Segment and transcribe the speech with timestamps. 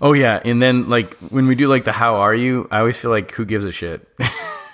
[0.00, 2.96] Oh yeah, and then like when we do like the how are you, I always
[2.96, 4.06] feel like who gives a shit.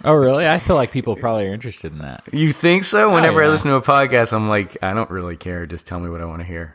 [0.04, 0.48] Oh, really?
[0.48, 2.24] I feel like people probably are interested in that.
[2.32, 3.14] you think so?
[3.14, 3.52] Whenever I yeah.
[3.52, 5.64] listen to a podcast, I'm like, I don't really care.
[5.64, 6.74] Just tell me what I want to hear.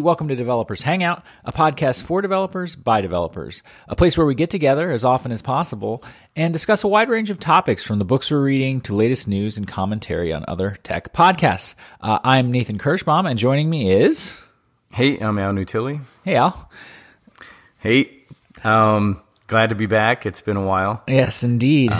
[0.00, 4.48] Welcome to Developers Hangout, a podcast for developers by developers, a place where we get
[4.48, 6.02] together as often as possible
[6.34, 9.56] and discuss a wide range of topics from the books we're reading to latest news
[9.56, 11.74] and commentary on other tech podcasts.
[12.00, 14.36] Uh, I'm Nathan Kirschbaum, and joining me is.
[14.92, 16.00] Hey, I'm Al Nutile.
[16.24, 16.70] Hey, Al.
[17.78, 18.22] Hey,
[18.64, 20.24] um, glad to be back.
[20.24, 21.02] It's been a while.
[21.06, 21.92] Yes, indeed.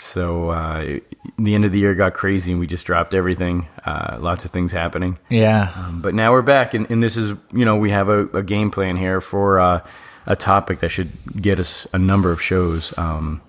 [0.00, 0.98] So uh,
[1.38, 3.68] the end of the year got crazy, and we just dropped everything.
[3.84, 5.18] Uh, lots of things happening.
[5.28, 5.72] yeah.
[5.76, 8.42] Um, but now we're back, and, and this is you know we have a, a
[8.42, 9.80] game plan here for uh,
[10.26, 12.96] a topic that should get us a number of shows.
[12.98, 13.40] Um,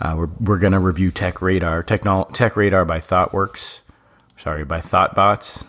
[0.00, 3.78] uh, we're we're gonna review Tech Radar, Technol Tech Radar by ThoughtWorks.
[4.36, 5.64] Sorry, by ThoughtBots.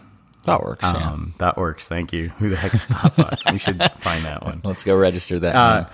[0.46, 0.84] That works.
[0.84, 1.12] yeah.
[1.12, 1.82] Um, ThoughtWorks.
[1.82, 2.30] Thank you.
[2.40, 3.52] Who the heck is ThoughtBots?
[3.52, 4.62] we should find that one.
[4.64, 5.92] Let's go register that.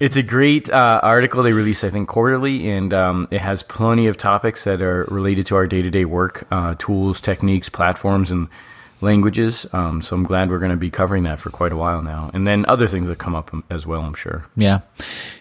[0.00, 4.06] It's a great uh, article they release, I think, quarterly, and um, it has plenty
[4.06, 8.30] of topics that are related to our day to day work, uh, tools, techniques, platforms,
[8.30, 8.48] and
[9.00, 9.66] languages.
[9.72, 12.30] Um, so I'm glad we're going to be covering that for quite a while now,
[12.34, 14.00] and then other things that come up um, as well.
[14.02, 14.46] I'm sure.
[14.56, 14.80] Yeah.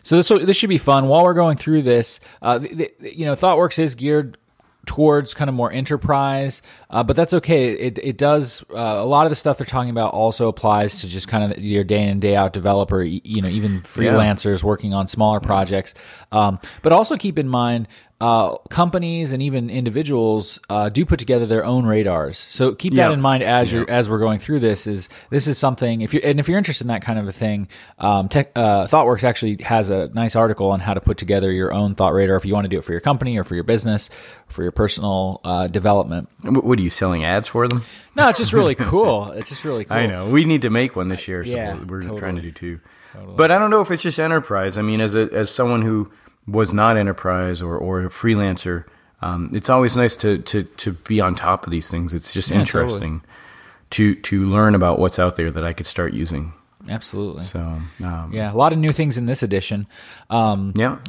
[0.03, 1.07] So this this should be fun.
[1.07, 4.37] While we're going through this, uh, the, the- you know, ThoughtWorks is geared
[4.85, 7.71] towards kind of more enterprise, uh, but that's okay.
[7.71, 11.07] It it does uh, a lot of the stuff they're talking about also applies to
[11.07, 13.03] just kind of your day in day out developer.
[13.03, 15.93] You know, even freelancers working on smaller projects.
[16.31, 17.87] Um, but also keep in mind.
[18.21, 23.09] Uh, companies and even individuals uh, do put together their own radars, so keep that
[23.09, 23.13] Yeah.
[23.13, 24.87] in mind as you're as we're going through this.
[24.87, 27.33] Is this is something if you and if you're interested in that kind of a
[27.33, 27.67] thing,
[27.99, 31.73] um, tech, uh, ThoughtWorks actually has a nice article on how to put together your
[31.73, 33.65] own thought radar if you want to do it for your company or for your
[33.65, 34.09] business,
[34.47, 36.29] for your personal uh, development.
[36.41, 37.83] What are you selling ads for them?
[38.15, 39.31] No, it's just really cool.
[39.31, 39.97] It's just really cool.
[39.97, 42.19] I know we need to make one this year, so Yeah, we're totally.
[42.21, 42.79] trying to do two.
[43.35, 44.77] But I don't know if it's just enterprise.
[44.77, 46.11] I mean, as a as someone who
[46.47, 48.85] was not enterprise or or a freelancer,
[49.21, 52.13] um, it's always nice to to to be on top of these things.
[52.13, 52.61] It's just totally.
[52.61, 53.21] interesting
[53.91, 56.53] to to learn about what's out there that I could start using.
[56.87, 57.43] Absolutely.
[57.43, 57.59] So
[58.03, 59.87] um, Yeah, a lot of new things in this edition.
[60.29, 60.99] Um, yeah.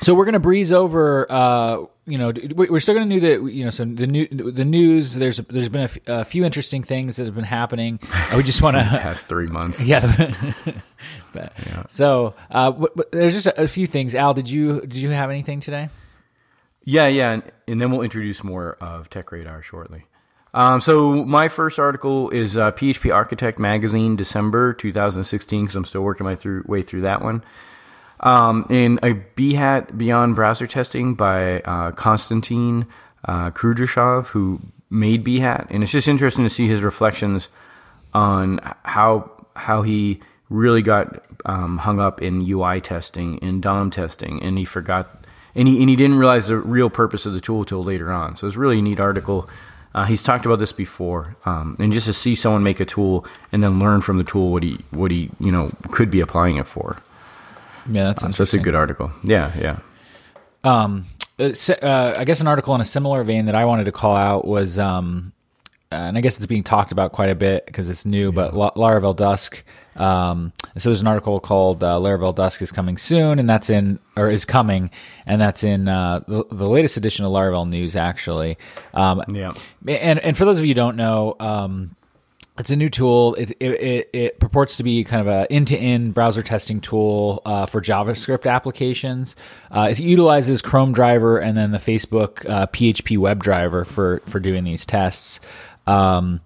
[0.00, 1.30] So we're going to breeze over.
[1.30, 4.26] Uh, you know, we- we're still going to do the you know some the new
[4.28, 5.14] the news.
[5.14, 8.00] There's there's been a, f- a few interesting things that have been happening.
[8.34, 9.78] We just want to Past three months.
[9.92, 10.34] yeah.
[11.32, 11.52] But-
[11.88, 14.14] So uh, w- w- there's just a, a few things.
[14.14, 15.88] Al, did you did you have anything today?
[16.84, 20.04] Yeah, yeah, and, and then we'll introduce more of Tech Radar shortly.
[20.54, 26.00] Um, so my first article is uh, PHP Architect Magazine, December 2016, because I'm still
[26.02, 27.44] working my through, way through that one.
[28.20, 32.86] Um, and a Behat Beyond Browser Testing by uh, Konstantin
[33.24, 34.60] uh, Kudryashov, who
[34.90, 37.48] made Behat, and it's just interesting to see his reflections
[38.12, 44.42] on how how he really got um, hung up in UI testing and DOM testing,
[44.42, 45.24] and he forgot,
[45.54, 48.36] and he and he didn't realize the real purpose of the tool till later on.
[48.36, 49.48] So it's really a neat article.
[49.94, 53.24] Uh, he's talked about this before, um, and just to see someone make a tool
[53.50, 56.56] and then learn from the tool what he what he you know could be applying
[56.56, 56.98] it for.
[57.90, 59.10] Yeah, that's So it's a good article.
[59.24, 59.78] Yeah, yeah.
[60.62, 61.06] Um,
[61.38, 64.14] uh, uh, I guess an article in a similar vein that I wanted to call
[64.14, 65.32] out was, um,
[65.92, 68.54] uh, and I guess it's being talked about quite a bit because it's new, but
[68.54, 69.64] La- Laravel Dusk.
[69.96, 73.98] Um, so there's an article called uh, Laravel Dusk is coming soon, and that's in
[74.16, 74.90] or is coming,
[75.26, 78.56] and that's in uh, the, the latest edition of Laravel News actually.
[78.94, 79.52] Um, Yeah.
[79.88, 81.96] and and for those of you who don't know, um,
[82.58, 83.34] it's a new tool.
[83.36, 87.64] It, it, it, it purports to be kind of a end-to-end browser testing tool uh,
[87.64, 89.34] for JavaScript applications.
[89.70, 94.64] Uh, it utilizes Chrome driver and then the Facebook uh, PHP WebDriver for for doing
[94.64, 95.40] these tests.
[95.86, 96.40] Um,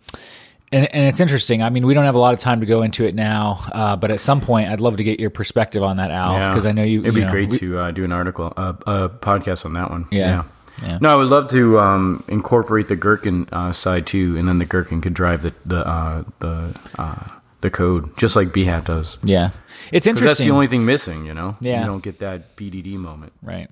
[0.72, 1.62] and, and it's interesting.
[1.62, 3.96] I mean, we don't have a lot of time to go into it now, uh,
[3.96, 6.66] but at some point, I'd love to get your perspective on that, Al, Yeah, because
[6.66, 7.00] I know you.
[7.00, 9.74] It'd you be know, great we- to uh, do an article, uh, a podcast on
[9.74, 10.06] that one.
[10.10, 10.44] Yeah.
[10.82, 10.98] Yeah.
[11.00, 14.64] No, I would love to um, incorporate the Gherkin uh, side too, and then the
[14.64, 17.28] Gherkin could drive the the uh, the uh,
[17.60, 19.16] the code just like Behat does.
[19.22, 19.50] Yeah,
[19.92, 20.26] it's interesting.
[20.26, 21.56] that's the only thing missing, you know.
[21.60, 21.78] Yeah.
[21.80, 23.32] you don't get that BDD moment.
[23.40, 23.70] Right.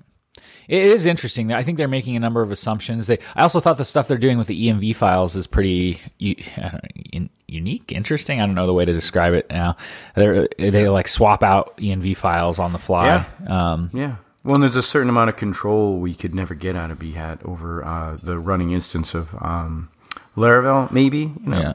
[0.67, 1.51] It is interesting.
[1.53, 3.07] I think they're making a number of assumptions.
[3.07, 6.35] They, I also thought the stuff they're doing with the ENV files is pretty u-
[6.57, 6.79] I don't know,
[7.13, 8.39] un- unique, interesting.
[8.41, 9.75] I don't know the way to describe it now.
[10.15, 13.25] They're, they like swap out ENV files on the fly.
[13.47, 16.91] Um, Yeah, Well, and there's a certain amount of control we could never get out
[16.91, 19.89] of Behat over uh, the running instance of um,
[20.37, 21.19] Laravel, maybe.
[21.43, 21.73] You know, Yeah.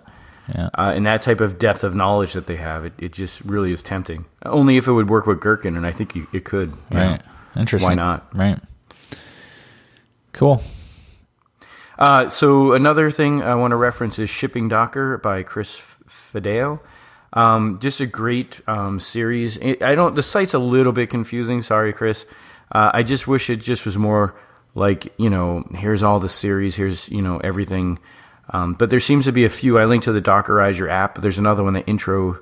[0.55, 0.71] Yeah.
[0.79, 3.71] uh, and that type of depth of knowledge that they have, it, it just really
[3.71, 4.25] is tempting.
[4.47, 6.71] Only if it would work with Gherkin, and I think you- it could.
[6.91, 7.11] you know.
[7.11, 7.23] Right.
[7.57, 7.87] Interesting.
[7.89, 8.35] Why not?
[8.35, 8.59] Right.
[10.39, 10.63] Cool.
[11.99, 16.79] Uh, so another thing I want to reference is Shipping Docker by Chris Fidao.
[17.33, 19.59] Um, just a great um, series.
[19.61, 20.15] I don't.
[20.15, 21.63] The site's a little bit confusing.
[21.63, 22.25] Sorry, Chris.
[22.71, 24.37] Uh, I just wish it just was more
[24.77, 26.77] like you know, here's all the series.
[26.77, 27.99] Here's you know everything.
[28.51, 29.77] Um, but there seems to be a few.
[29.77, 31.17] I linked to the Dockerize your app.
[31.17, 32.39] But there's another one that intro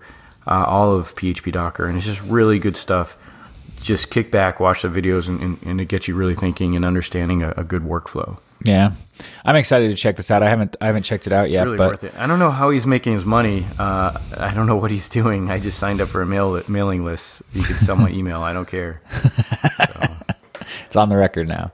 [0.47, 3.17] uh, all of PHP Docker, and it's just really good stuff.
[3.81, 6.85] Just kick back, watch the videos, and, and, and it gets you really thinking and
[6.85, 8.39] understanding a, a good workflow.
[8.63, 8.95] Yeah.
[9.45, 10.43] I'm excited to check this out.
[10.43, 12.15] I haven't I haven't checked it out yet, really but worth it.
[12.17, 13.67] I don't know how he's making his money.
[13.79, 15.51] Uh, I don't know what he's doing.
[15.51, 17.43] I just signed up for a mail mailing list.
[17.53, 18.43] You can sell my email.
[18.43, 19.01] I don't care.
[20.87, 21.71] it's on the record now.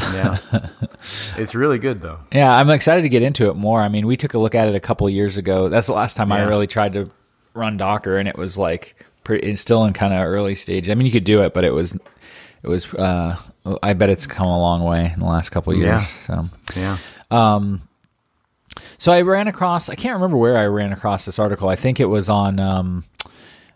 [0.00, 0.38] Yeah,
[1.36, 2.20] it's really good though.
[2.30, 3.80] Yeah, I'm excited to get into it more.
[3.80, 5.68] I mean, we took a look at it a couple years ago.
[5.68, 7.10] That's the last time I really tried to
[7.54, 10.88] run Docker, and it was like pretty, it's still in kind of early stage.
[10.88, 12.92] I mean, you could do it, but it was it was.
[12.94, 13.36] Uh,
[13.82, 16.02] I bet it's come a long way in the last couple of years.
[16.02, 16.26] Yeah.
[16.26, 16.48] So.
[16.74, 16.98] Yeah,
[18.96, 19.90] So I ran across.
[19.90, 21.68] I can't remember where I ran across this article.
[21.68, 22.58] I think it was on.
[22.58, 23.04] Um,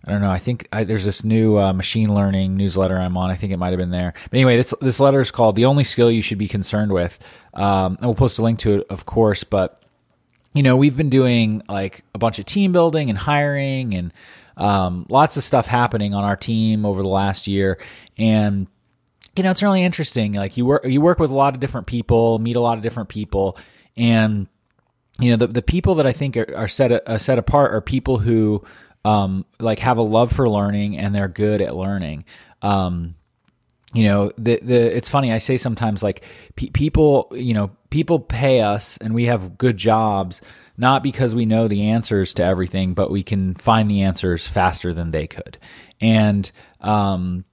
[0.04, 0.30] I don't know.
[0.30, 3.30] I think I, there's this new uh, machine learning newsletter I'm on.
[3.30, 4.14] I think it might have been there.
[4.30, 7.18] But anyway, this this letter is called "The Only Skill You Should Be Concerned With,"
[7.52, 9.44] um, and we'll post a link to it, of course.
[9.44, 9.82] But
[10.54, 14.12] you know, we've been doing like a bunch of team building and hiring and
[14.56, 17.78] um, lots of stuff happening on our team over the last year,
[18.18, 18.66] and
[19.36, 20.34] you know, it's really interesting.
[20.34, 22.82] Like you work you work with a lot of different people, meet a lot of
[22.82, 23.56] different people,
[23.96, 24.46] and
[25.18, 27.80] you know the the people that I think are, are set are set apart are
[27.80, 28.62] people who
[29.04, 32.24] um, like have a love for learning and they're good at learning.
[32.60, 33.14] Um,
[33.94, 36.24] you know the the it's funny I say sometimes like
[36.56, 40.40] pe- people you know people pay us and we have good jobs
[40.76, 44.92] not because we know the answers to everything but we can find the answers faster
[44.94, 45.58] than they could
[46.00, 47.44] and um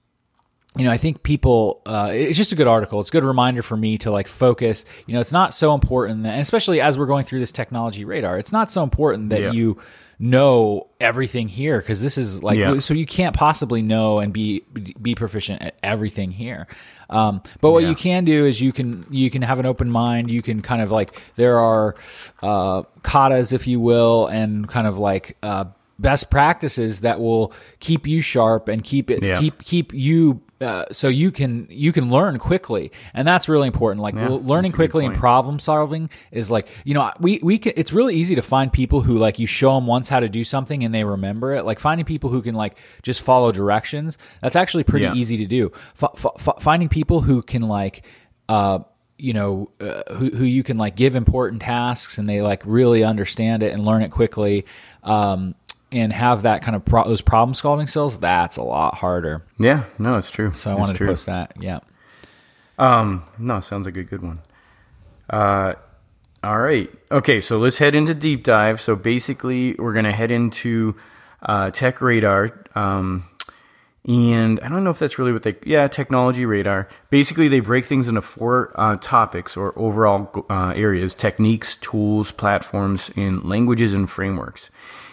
[0.78, 3.00] you know, I think people, uh, it's just a good article.
[3.00, 4.84] It's a good reminder for me to like focus.
[5.08, 8.04] You know, it's not so important, that, and especially as we're going through this technology
[8.04, 9.50] radar, it's not so important that Yeah.
[9.50, 9.78] you
[10.20, 12.78] know everything here because this is like, Yeah.
[12.78, 14.62] so you can't possibly know and be
[15.02, 16.68] be proficient at everything here.
[17.10, 17.90] Um, but what Yeah.
[17.90, 20.30] you can do is you can you can have an open mind.
[20.30, 21.94] You can kind of like there are
[22.42, 25.64] uh, katas, if you will, and kind of like uh,
[25.98, 29.38] best practices that will keep you sharp and keep it Yeah.
[29.40, 32.92] keep keep you uh, so you can you can learn quickly.
[33.14, 34.02] And that's really important.
[34.02, 37.10] Like Yeah, l- learning that's a good quickly and problem solving is like you know
[37.18, 40.08] we we can it's really easy to find people who like you show them once
[40.08, 41.64] how to do something and they remember it.
[41.64, 45.14] Like finding people who can like just follow directions that's actually pretty Yeah.
[45.14, 45.72] easy to do.
[46.02, 48.02] F- f- finding people who can like
[48.48, 48.80] uh
[49.16, 53.04] you know uh, who who you can like give important tasks and they like really
[53.04, 54.64] understand it and learn it quickly
[55.02, 55.54] um
[55.92, 59.84] and have that kind of pro- those problem solving skills that's a lot harder yeah.
[59.98, 60.52] No, it's true.
[60.54, 61.06] so I It's wanted true.
[61.08, 61.52] to post that.
[61.60, 61.80] Yeah.
[62.78, 64.40] Um, no, sounds like a good one.
[65.28, 65.74] Uh,
[66.42, 66.90] all right.
[67.10, 68.80] Okay, so let's head into deep dive.
[68.80, 70.96] So basically, we're gonna head into
[71.42, 72.64] uh, Tech Radar.
[72.74, 73.28] Um,
[74.08, 76.88] and I don't know if that's really what they, yeah, technology radar.
[77.10, 83.10] Basically, they break things into four uh, topics or overall uh, areas techniques, tools, platforms,
[83.14, 84.70] and languages and frameworks.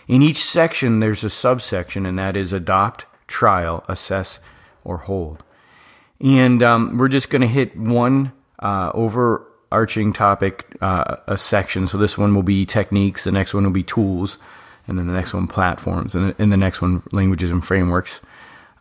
[0.07, 4.39] In each section, there's a subsection, and that is adopt, trial, assess,
[4.83, 5.43] or hold.
[6.21, 11.87] And um, we're just going to hit one uh, overarching topic, uh, a section.
[11.87, 14.37] So this one will be techniques, the next one will be tools,
[14.87, 18.21] and then the next one platforms, and, and the next one languages and frameworks.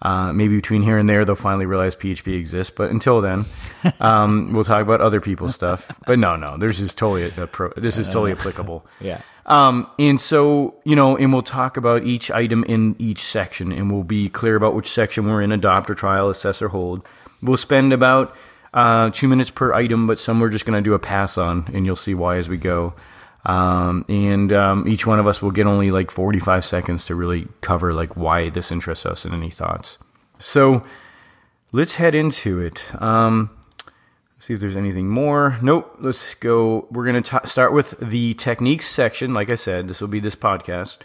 [0.02, 2.72] Uh, maybe between here and there, they'll finally realize PHP exists.
[2.74, 3.46] But until then,
[4.00, 5.90] um, we'll talk about other people's stuff.
[6.06, 8.86] But no, no, this is totally a pro, this is totally applicable.
[9.00, 9.22] Yeah.
[9.46, 13.90] Um, and so, you know, and we'll talk about each item in each section and
[13.90, 17.06] we'll be clear about which section we're in adopt or trial, assess or hold.
[17.40, 18.36] We'll spend about
[18.74, 21.70] uh, two minutes per item, but some we're just going to do a pass on
[21.72, 22.94] and you'll see why as we go.
[23.44, 27.46] Um, and um, each one of us will get only like 45 seconds to really
[27.60, 29.98] cover like why this interests us and any thoughts.
[30.40, 30.82] So
[31.70, 32.82] let's head into it.
[33.00, 33.55] Um,
[34.38, 35.58] See if there's anything more.
[35.62, 35.96] Nope.
[35.98, 36.86] Let's go.
[36.90, 39.32] We're going to start with the techniques section.
[39.32, 40.98] Like I said, this will be this podcast.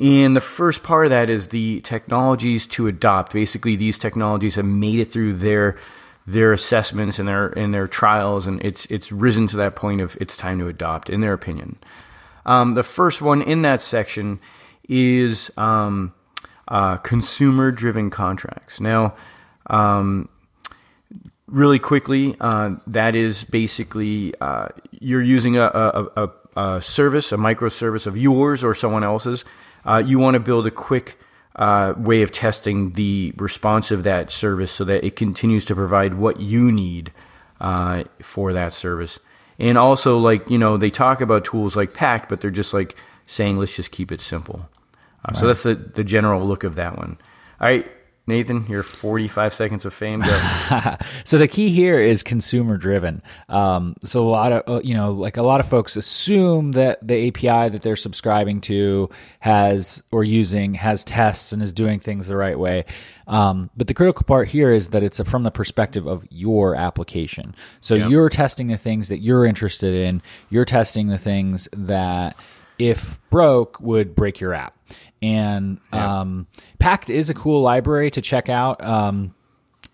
[0.00, 3.32] And the first part of that is the technologies to adopt.
[3.32, 5.76] Basically, these technologies have made it through their
[6.24, 10.16] their assessments and their and their trials, and it's it's risen to that point of
[10.20, 11.78] it's time to adopt, in their opinion.
[12.46, 14.38] Um, the first one in that section
[14.88, 16.14] is um,
[16.68, 18.78] uh, consumer driven contracts.
[18.78, 19.14] Now,
[19.68, 20.28] um,
[21.48, 27.36] really quickly, uh, that is basically uh, you're using a, a, a, a, service, a
[27.36, 29.44] microservice of yours or someone else's.
[29.84, 31.18] Uh, you want to build a quick
[31.56, 36.14] uh, way of testing the response of that service so that it continues to provide
[36.14, 37.12] what you need
[37.60, 39.18] uh, for that service.
[39.58, 42.94] And also, like, you know, they talk about tools like Pact, but they're just like
[43.26, 44.68] saying, let's just keep it simple.
[45.24, 45.36] Uh, right.
[45.36, 47.18] So that's the, the general look of that one.
[47.60, 47.90] All right,
[48.28, 50.22] Nathan, your 45 seconds of fame.
[51.24, 53.22] so the key here is consumer driven.
[53.48, 57.04] Um, so a lot of, uh, you know, like a lot of folks assume that
[57.06, 59.08] the API that they're subscribing to
[59.40, 62.84] has or using has tests and is doing things the right way.
[63.26, 67.54] Um, but the critical part here is that it's from the perspective of your application.
[67.80, 68.10] So yep.
[68.10, 70.22] you're testing the things that you're interested in.
[70.50, 72.36] You're testing the things that
[72.78, 74.77] if broke would break your app.
[75.20, 76.20] And yeah.
[76.20, 76.46] um,
[76.78, 78.82] Pact is a cool library to check out.
[78.84, 79.34] Um,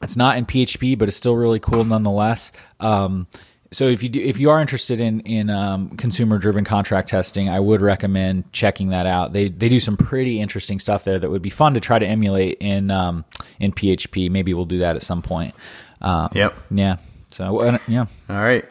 [0.02, 2.52] it's not in PHP, but it's still really cool nonetheless.
[2.80, 3.26] Um,
[3.72, 7.48] so if you do, if you are interested in in um, consumer driven contract testing,
[7.48, 9.32] I would recommend checking that out.
[9.32, 12.06] They they do some pretty interesting stuff there that would be fun to try to
[12.06, 13.24] emulate in um,
[13.58, 14.30] in PHP.
[14.30, 15.54] Maybe we'll do that at some point.
[16.00, 16.56] Um, yep.
[16.70, 16.98] Yeah.
[17.32, 18.06] So uh, yeah.
[18.28, 18.64] All right.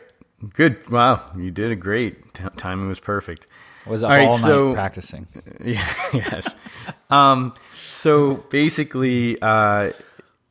[0.53, 0.89] Good.
[0.89, 2.33] Wow, you did a great.
[2.33, 3.47] T- timing was perfect.
[3.85, 5.27] Was all, all right, night so, practicing.
[5.63, 6.55] Yeah, yes.
[7.09, 9.91] um, so basically, uh,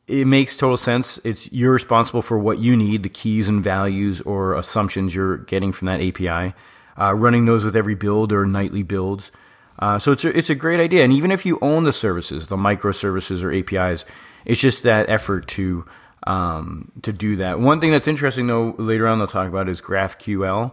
[0.06, 1.18] it makes total sense.
[1.24, 5.72] It's you're responsible for what you need, the keys and values or assumptions you're getting
[5.72, 6.54] from that API.
[6.98, 9.30] Uh, running those with every build or nightly builds.
[9.78, 11.02] Uh, so it's a, it's a great idea.
[11.02, 14.04] And even if you own the services, the microservices or APIs,
[14.44, 15.86] it's just that effort to
[16.26, 17.58] um, to do that.
[17.58, 20.72] One thing that's interesting, though, later on they'll talk about is GraphQL.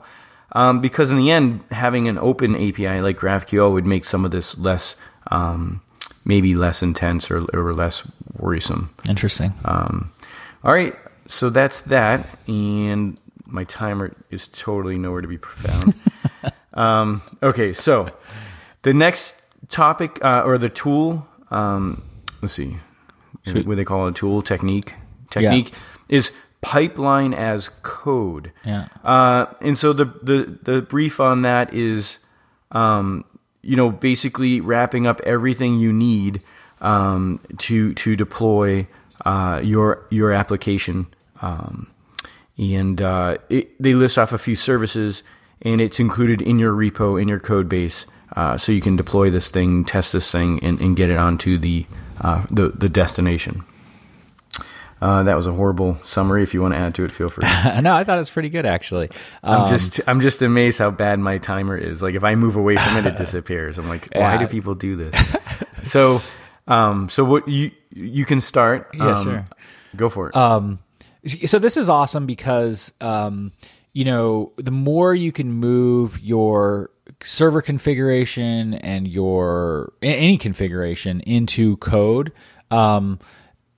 [0.54, 4.32] Um, because in the end, having an open API like GraphQL would make some of
[4.32, 4.96] this less,
[5.30, 5.82] um,
[6.26, 8.90] maybe less intense or, or less worrisome.
[9.08, 9.54] Interesting.
[9.66, 10.12] Um,
[10.64, 10.96] all right,
[11.28, 15.94] so that's that, and my timer is totally nowhere to be found.
[16.74, 18.10] Um, okay, so
[18.84, 19.36] the next
[19.70, 22.04] topic uh, or the tool, um,
[22.42, 22.78] let's see,
[23.46, 24.94] Should, what they call it, a tool technique.
[25.30, 26.16] Technique yeah.
[26.18, 28.52] is pipeline as code.
[28.66, 28.88] Yeah.
[29.04, 32.20] Uh, and so the, the, the brief on that is,
[32.72, 33.26] um,
[33.62, 36.42] you know, basically wrapping up everything you need
[36.82, 38.88] um, to to deploy
[39.26, 41.08] uh, your your application.
[41.42, 41.92] Um,
[42.58, 45.24] and uh, it, they list off a few services,
[45.62, 49.30] and it's included in your repo in your code base, uh, so you can deploy
[49.30, 51.86] this thing, test this thing, and, and get it onto the
[52.22, 53.64] uh, the, the destination.
[55.02, 56.44] Uh, that was a horrible summary.
[56.44, 57.46] If you want to add to it, feel free.
[57.82, 59.10] no, I thought it was pretty good actually.
[59.44, 62.02] Um, I'm just I'm just amazed how bad my timer is.
[62.02, 63.78] Like if I move away from it, it disappears.
[63.78, 64.38] I'm like, why yeah.
[64.38, 65.16] do people do this?
[65.86, 66.22] so,
[66.68, 68.90] um, so what you you can start.
[68.94, 69.46] Yeah, um, sure.
[69.96, 70.36] Go for it.
[70.36, 70.80] Um,
[71.46, 73.54] so this is awesome because um,
[73.94, 76.92] you know, the more you can move your
[77.24, 82.32] server configuration and your any configuration into code.
[82.72, 83.20] Um,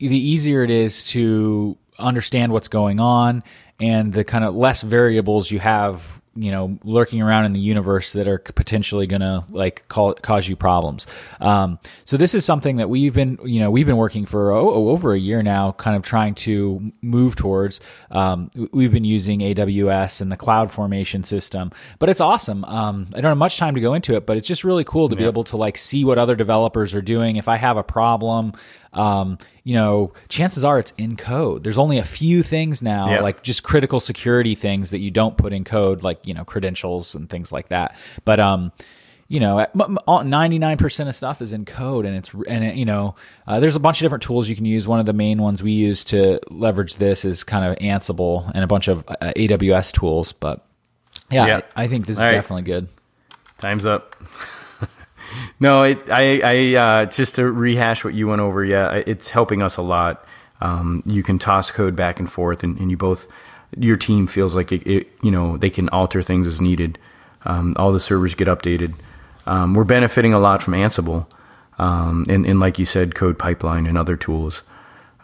[0.09, 3.43] the easier it is to understand what's going on
[3.79, 8.13] and the kind of less variables you have you know lurking around in the universe
[8.13, 11.05] that are potentially going to like call, cause you problems.
[11.41, 14.89] Um, so this is something that we've been you know we've been working for oh,
[14.89, 17.81] over a year now kind of trying to move towards.
[18.11, 22.63] Um, we've been using aws and the cloud formation system but it's awesome.
[22.63, 25.09] Um, i don't have much time to go into it but it's just really cool
[25.09, 25.19] to yeah.
[25.19, 27.35] be able to like see what other developers are doing.
[27.35, 28.53] If i have a problem
[28.93, 31.63] um, you know, chances are it's in code.
[31.63, 35.53] There's only a few things now, like just critical security things that you don't put
[35.53, 37.95] in code, like you know credentials and things like that.
[38.25, 38.71] But um,
[39.31, 39.65] you know,
[40.25, 43.15] ninety nine percent of stuff is in code, and it's and it, you know,
[43.47, 44.89] uh, there's a bunch of different tools you can use.
[44.89, 48.61] One of the main ones we use to leverage this is kind of Ansible and
[48.61, 50.33] a bunch of uh, AWS tools.
[50.33, 50.65] But
[51.29, 51.61] yeah, yeah.
[51.77, 52.31] I, I, think this All is right.
[52.33, 52.89] definitely good.
[53.57, 54.17] Time's up.
[55.59, 58.63] no, it, I, I uh, just to rehash what you went over.
[58.63, 60.25] Yeah, it's helping us a lot.
[60.61, 63.27] Um, you can toss code back and forth, and, and you both,
[63.77, 66.99] your team feels like it, it, You know, they can alter things as needed.
[67.45, 68.93] Um, all the servers get updated.
[69.47, 71.25] Um, we're benefiting a lot from Ansible,
[71.79, 74.61] um, and, and like you said, Code Pipeline and other tools.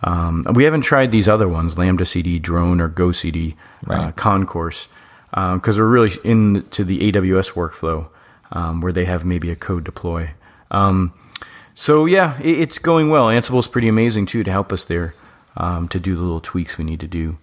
[0.03, 3.99] Um, we haven't tried these other ones, Lambda CD, Drone, or GoCD, uh, right.
[4.07, 4.87] uh, Concourse,
[5.31, 8.07] because uh, we're really into the AWS workflow
[8.51, 10.31] um, where they have maybe a code deploy.
[10.71, 11.13] Um,
[11.75, 13.27] so yeah, it, it's going well.
[13.27, 15.15] Ansible is pretty amazing too to help us there
[15.55, 17.37] um, to do the little tweaks we need to do.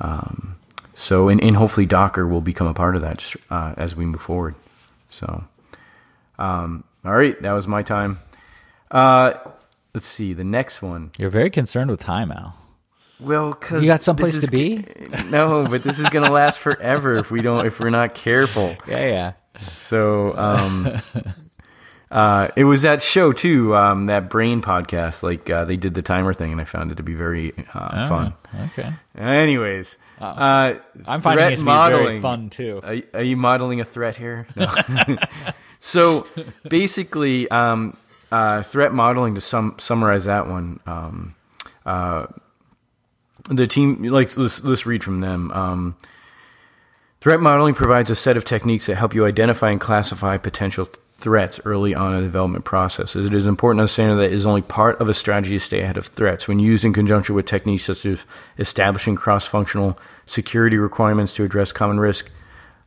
[0.00, 0.56] Um,
[0.94, 4.20] so and, and, hopefully Docker will become a part of that uh, as we move
[4.20, 4.54] forward.
[5.10, 5.44] So
[6.38, 8.18] um, all right, that was my time.
[8.90, 9.34] Uh,
[9.94, 11.10] let's see the next one.
[11.18, 12.56] You're very concerned with time, Al.
[13.20, 14.84] Well, because You got someplace to be?
[15.26, 18.76] No, but this is gonna last forever if we don't if we're not careful.
[18.86, 19.32] Yeah, yeah.
[19.62, 21.00] So, um,
[22.10, 25.22] uh, it was that show too, um, that Brain podcast.
[25.22, 28.08] Like uh, they did the timer thing, and I found it to be very uh,
[28.08, 28.34] fun.
[28.72, 28.92] Okay.
[29.16, 30.74] Anyways, uh,
[31.06, 32.80] I'm finding threat it be very fun too.
[32.82, 34.46] Are, are you modeling a threat here?
[34.56, 34.68] No.
[35.80, 36.26] so
[36.68, 37.96] basically, um,
[38.30, 40.80] uh, threat modeling to sum, summarize that one.
[40.86, 41.34] Um,
[41.86, 42.26] uh,
[43.48, 45.50] the team, like let's, let's read from them.
[45.52, 45.96] Um,
[47.20, 50.96] threat modeling provides a set of techniques that help you identify and classify potential th-
[51.12, 53.14] threats early on in the development process.
[53.14, 55.80] It is important to understand that it is only part of a strategy to stay
[55.80, 56.48] ahead of threats.
[56.48, 58.24] When used in conjunction with techniques such as
[58.58, 62.30] establishing cross-functional security requirements to address common risk,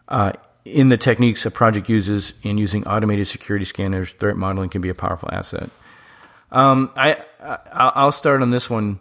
[0.08, 0.32] uh,
[0.66, 4.90] in the techniques a project uses and using automated security scanners, threat modeling can be
[4.90, 5.70] a powerful asset.
[6.52, 9.00] Um, I, I I'll start on this one,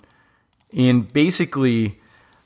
[0.77, 2.01] and basically,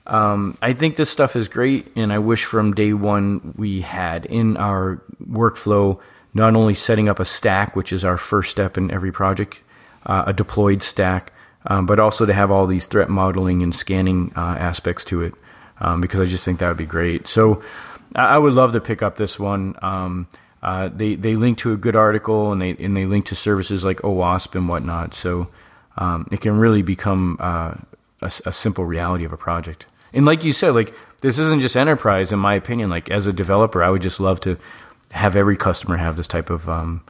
[0.07, 4.27] um, I think this stuff is great, and I wish from day one we had
[4.27, 6.01] in our workflow
[6.35, 9.61] not only setting up a stack, which is our first step in every project,
[10.05, 11.33] uh, a deployed stack,
[11.67, 15.35] um, but also to have all these threat modeling and scanning uh, aspects to it,
[15.81, 17.27] um, because I just think that would be great.
[17.27, 17.63] So
[18.15, 19.77] I would love to pick up this one.
[19.83, 20.29] Um,
[20.63, 23.85] uh, they they link to a good article and they and they link to services
[23.85, 25.15] like OWASP and whatnot.
[25.15, 25.49] So
[25.97, 27.75] um, it can really become uh,
[28.21, 29.87] a, a simple reality of a project.
[30.17, 32.33] And like you said, like this isn't just enterprise.
[32.33, 34.59] In my opinion, like as a developer, I would just love to
[35.13, 37.05] have every customer have this type of um,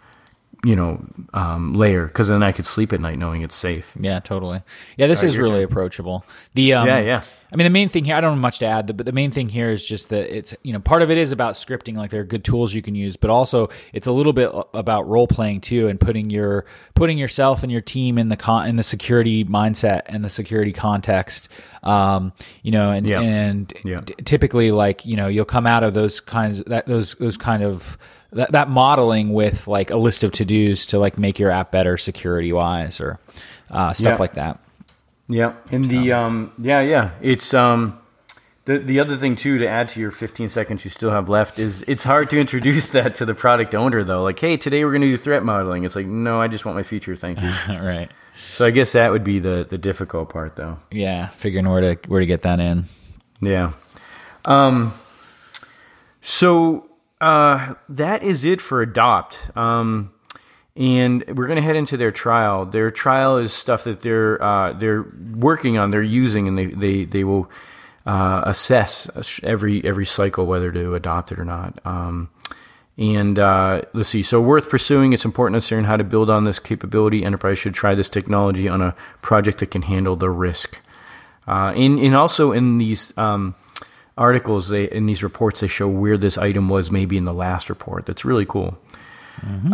[0.64, 3.96] you know um, layer because then I could sleep at night knowing it's safe.
[3.98, 4.62] Yeah, totally.
[4.96, 6.24] Yeah, this is your really approachable.
[6.54, 7.22] The um, Yeah, yeah.
[7.52, 9.30] I mean, the main thing here, I don't have much to add, but the main
[9.30, 12.10] thing here is just that it's you know part of it is about scripting, like
[12.10, 15.28] there are good tools you can use, but also it's a little bit about role
[15.28, 18.82] playing too, and putting your putting yourself and your team in the con in the
[18.82, 21.48] security mindset and the security context.
[21.86, 23.20] Um, you know, and Yeah.
[23.20, 24.00] and Yeah.
[24.00, 27.62] t- typically, like you know, you'll come out of those kinds that those those kind
[27.62, 27.96] of
[28.32, 31.70] that, that modeling with like a list of to dos to like make your app
[31.70, 33.18] better security wise or
[33.70, 34.16] uh, stuff Yeah.
[34.18, 34.58] like that.
[35.28, 37.98] Yeah, and the um, yeah, yeah, it's um,
[38.66, 41.58] the the other thing too to add to your 15 seconds you still have left
[41.58, 44.22] is it's hard to introduce that to the product owner though.
[44.22, 45.84] Like, hey, today we're going to do threat modeling.
[45.84, 47.48] It's like, no, I just want my feature, thank you.
[47.68, 48.10] right.
[48.54, 50.78] so I guess that would be the the difficult part though.
[50.90, 52.84] Yeah, figuring where to where to get that in.
[53.40, 53.72] Yeah.
[54.44, 54.92] Um.
[56.20, 59.56] So uh, that is it for Adopt.
[59.56, 60.12] Um,
[60.74, 62.66] and we're going to head into their trial.
[62.66, 67.04] Their trial is stuff that they're uh, they're working on, they're using, and they they
[67.04, 67.48] they will
[68.06, 71.78] uh, assess every every cycle whether to adopt it or not.
[71.84, 72.30] Um,
[72.98, 74.22] and uh, let's see.
[74.22, 75.12] So worth pursuing.
[75.12, 77.24] It's important to learn how to build on this capability.
[77.24, 80.78] Enterprise should try this technology on a project that can handle the risk.
[81.46, 83.54] Uh, and, and also in these um,
[84.16, 87.68] articles, they in these reports, they show where this item was maybe in the last
[87.68, 88.06] report.
[88.06, 88.78] That's really cool.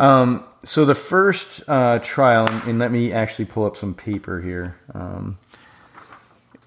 [0.00, 4.76] Um, so the first uh, trial, and let me actually pull up some paper here.
[4.92, 5.38] Um,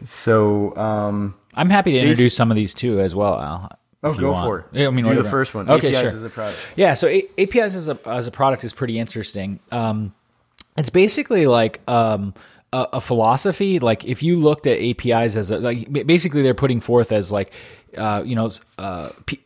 [0.05, 3.79] so um, I'm happy to introduce some of these too as well, Al.
[4.03, 4.47] oh, go want.
[4.47, 4.65] for it.
[4.81, 5.69] Yeah, I mean, do the first one.
[5.69, 6.09] Okay, APIs sure.
[6.09, 6.73] as a product.
[6.75, 9.59] Yeah, so a- APIs as a as a product is pretty interesting.
[9.71, 10.13] Um,
[10.77, 12.33] it's basically like um,
[12.73, 13.79] a, a philosophy.
[13.79, 17.53] Like if you looked at APIs as a, like basically they're putting forth as like
[17.97, 19.41] uh, you know uh, P-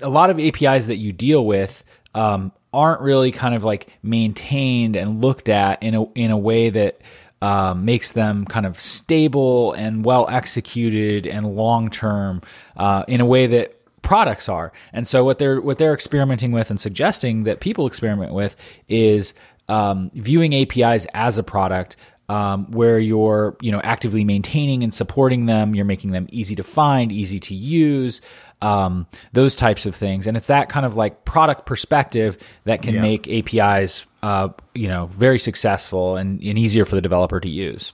[0.00, 1.84] a lot of APIs that you deal with
[2.14, 6.70] um, aren't really kind of like maintained and looked at in a in a way
[6.70, 7.00] that
[7.40, 12.42] um, makes them kind of stable and well executed and long term
[12.76, 14.72] uh, in a way that products are.
[14.92, 18.56] And so what they're what they're experimenting with and suggesting that people experiment with
[18.88, 19.34] is
[19.68, 21.96] um, viewing APIs as a product
[22.30, 25.74] um, where you're you know actively maintaining and supporting them.
[25.74, 28.20] You're making them easy to find, easy to use,
[28.60, 30.26] um, those types of things.
[30.26, 33.02] And it's that kind of like product perspective that can Yeah.
[33.02, 37.92] make APIs uh, you know very successful and, and easier for the developer to use.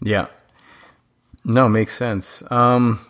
[0.00, 0.26] Yeah.
[1.44, 2.42] No, makes sense.
[2.50, 3.00] Um,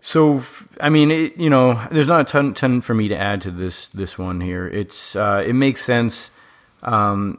[0.00, 0.42] so,
[0.80, 3.50] I mean, it, you know, there's not a ton, ton for me to add to
[3.50, 4.66] this this one here.
[4.66, 6.30] It's uh, it makes sense.
[6.82, 7.38] Um,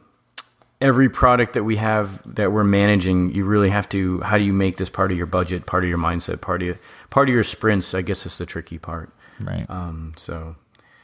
[0.79, 4.21] every product that we have that we're managing, you really have to.
[4.21, 6.67] How do you make this part of your budget, part of your mindset, part of
[6.67, 7.93] your, part of your sprints?
[7.93, 9.11] I guess is the tricky part.
[9.41, 9.65] Right.
[9.69, 10.55] Um, so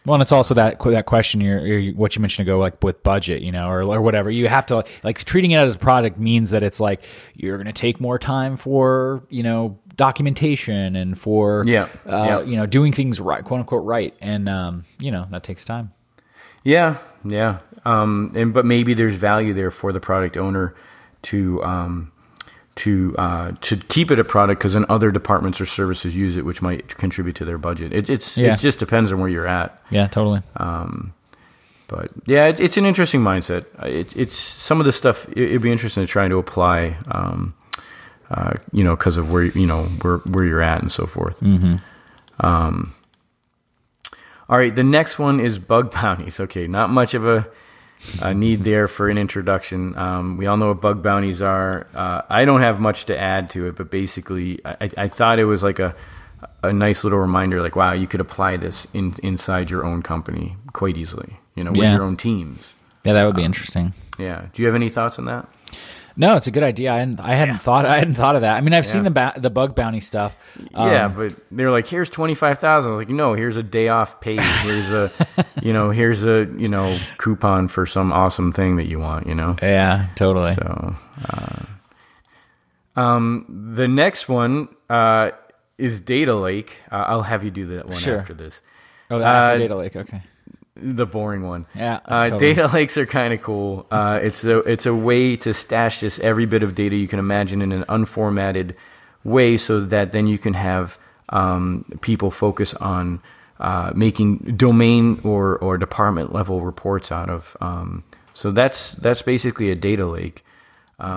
[0.09, 3.03] Well, and it's also that that question you're, you're what you mentioned ago, like with
[3.03, 4.31] budget, you know, or or whatever.
[4.31, 7.03] You have to like treating it as a product means that it's like
[7.35, 12.41] you're going to take more time for you know documentation and for Yeah, uh, yeah.
[12.41, 15.93] you know doing things right, quote unquote right, and um, you know that takes time.
[16.63, 17.59] Yeah, yeah.
[17.85, 20.73] Um, and but maybe there's value there for the product owner
[21.21, 22.11] to um,
[22.85, 26.45] to uh, to keep it a product because then other departments or services use it,
[26.45, 27.93] which might contribute to their budget.
[27.93, 28.53] It, it's Yeah.
[28.53, 29.81] it just depends on where you're at.
[29.91, 30.41] Yeah, totally.
[30.57, 31.13] Um,
[31.87, 33.65] But yeah, it, it's an interesting mindset.
[33.83, 35.27] It, it's some of the stuff.
[35.29, 36.97] It, it'd be interesting to try to apply.
[37.11, 37.53] Um,
[38.31, 41.39] uh, you know, because of where you know where where you're at and so forth.
[41.41, 41.77] Mm-hmm.
[42.45, 42.93] Um,
[44.47, 46.39] all right, the next one is bug bounties.
[46.39, 47.47] Okay, not much of a,
[48.21, 49.97] a need there for an introduction.
[49.97, 51.87] Um, we all know what bug bounties are.
[51.93, 55.45] Uh, I don't have much to add to it, but basically, I, I- thought it
[55.45, 55.95] was like a
[56.63, 57.61] a nice little reminder.
[57.61, 61.37] Like, wow, you could apply this in inside your own company quite easily.
[61.55, 61.95] You know, with Yeah.
[61.95, 62.73] your own teams.
[63.03, 63.93] Yeah, that would be interesting.
[64.17, 64.45] Yeah.
[64.53, 65.47] Do you have any thoughts on that?
[66.19, 66.91] No, it's a good idea.
[66.91, 68.57] I hadn't, I hadn't thought I hadn't thought of that.
[68.57, 70.35] I mean, I've seen the ba- the bug bounty stuff.
[70.73, 72.91] Um, yeah, but they're like, here's twenty five thousand.
[72.91, 74.41] I was like, no, here's a day off paid.
[74.41, 75.09] Here's a,
[75.63, 79.27] you know, here's a, you know, coupon for some awesome thing that you want.
[79.27, 79.55] You know.
[79.61, 80.55] yeah, totally.
[80.55, 80.95] So,
[81.29, 81.65] uh,
[82.99, 85.31] um, the next one uh,
[85.77, 86.77] is Data Lake.
[86.91, 88.19] Uh, I'll have you do that one Sure.
[88.19, 88.59] after this.
[89.09, 89.95] oh, after uh, data lake.
[89.95, 90.21] Okay.
[90.81, 91.65] The boring one.
[91.75, 92.53] Yeah, Uh, totally.
[92.53, 93.85] Data lakes are kind of cool.
[93.91, 97.19] Uh, it's a it's a way to stash just every bit of data you can
[97.19, 98.75] imagine in an unformatted
[99.23, 100.97] way, so that then you can have
[101.29, 103.21] um, people focus on
[103.59, 107.55] uh, making domain or or department level reports out of.
[107.61, 110.43] Um, so that's that's basically a data lake.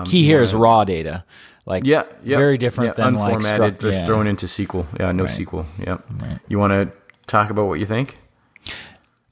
[0.05, 1.23] Key here is raw data.
[1.65, 2.37] Like Um, Yeah, yeah.
[2.37, 4.05] very different yeah, than like unformatted, struct- just yeah.
[4.05, 4.85] thrown into SQL.
[4.99, 5.65] Yeah, no SQL.
[5.79, 5.97] Yeah.
[6.49, 6.91] You want to
[7.27, 8.15] talk about what you think?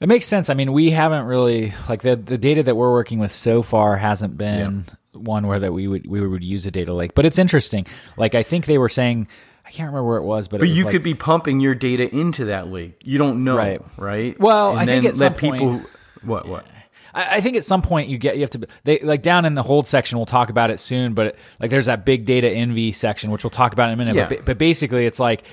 [0.02, 0.50] It makes sense.
[0.50, 3.98] I mean, we haven't really like the the data that we're working with so far
[3.98, 7.14] hasn't been one where that we would we would use a data lake.
[7.16, 7.86] But it's interesting.
[8.18, 9.28] Like I think they were saying,
[9.66, 11.60] I can't remember where it was, but it But was you like- could be pumping
[11.60, 13.00] your data into that lake.
[13.04, 13.82] You don't know, Right.
[13.98, 14.40] right?
[14.40, 15.60] Well, And I think at some let people.
[15.60, 15.88] point-
[16.24, 16.48] What?
[16.48, 16.66] What?
[17.14, 19.54] I, I think at some point you get you have to they like down in
[19.54, 20.18] the hold section.
[20.18, 23.52] We'll talk about it soon, but like there's that big data envy section, which we'll
[23.52, 24.16] talk about in a minute.
[24.16, 24.28] Yeah.
[24.30, 25.44] But, but basically, it's like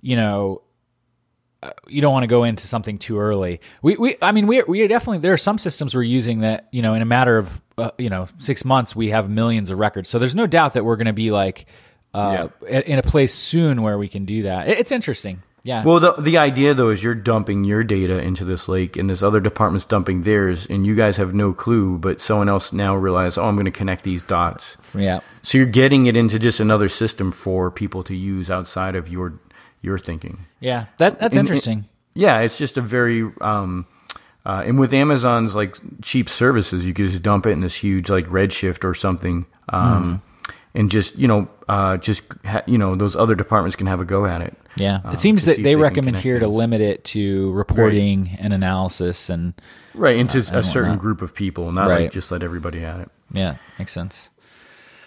[0.00, 0.62] you know.
[1.88, 3.60] You don't want to go into something too early.
[3.82, 6.68] We, we, I mean, we, we are definitely there are some systems we're using that
[6.70, 9.78] you know in a matter of uh, you know six months we have millions of
[9.78, 10.08] records.
[10.08, 11.66] So there's no doubt that we're going to be like
[12.14, 14.68] uh, in a place soon where we can do that.
[14.68, 15.42] It's interesting.
[15.66, 15.82] Yeah.
[15.82, 19.20] Well, the the idea though is you're dumping your data into this lake, and this
[19.20, 21.98] other department's dumping theirs, and you guys have no clue.
[21.98, 24.76] But someone else now realizes, oh, I'm going to connect these dots.
[24.94, 25.20] yeah.
[25.42, 29.40] So you're getting it into just another system for people to use outside of your
[29.82, 30.46] your thinking.
[30.60, 30.86] Yeah.
[30.98, 31.86] That that's And- interesting.
[32.14, 33.86] Yeah, it's just a very um,
[34.46, 38.08] uh, and with Amazon's like cheap services, you can just dump it in this huge
[38.08, 40.22] like Redshift or something, um,
[40.74, 44.06] and just you know uh, just ha- you know those other departments can have a
[44.06, 44.56] go at it.
[44.76, 48.54] Yeah, um, it seems that if they recommend here to limit it to reporting and
[48.54, 49.52] analysis, and
[49.92, 52.00] right into a certain group of people, not Right.
[52.04, 53.10] like just let everybody at it.
[53.32, 54.30] yeah, makes sense.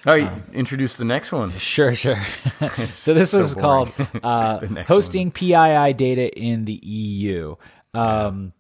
[0.06, 1.52] All right, introduce the next one.
[1.58, 2.20] Sure, sure.
[2.90, 3.92] so this so was boring.
[3.92, 7.56] called uh, hosting PII data in the EU.
[7.94, 8.54] Um,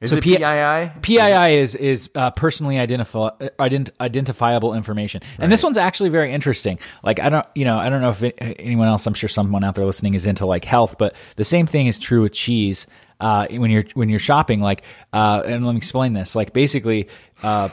[0.00, 0.90] Is So it P- PII?
[1.00, 6.78] PII is is uh, personally identifi- ident- identifiable information, and this one's actually very interesting.
[7.02, 9.06] Like I don't, you know, I don't know if it, anyone else.
[9.06, 11.98] I'm sure someone out there listening is into like health, but the same thing is
[11.98, 12.86] true with cheese.
[13.20, 16.34] Uh, when you're when you're shopping, like, uh, and let me explain this.
[16.34, 17.06] Like, basically,
[17.44, 17.68] uh,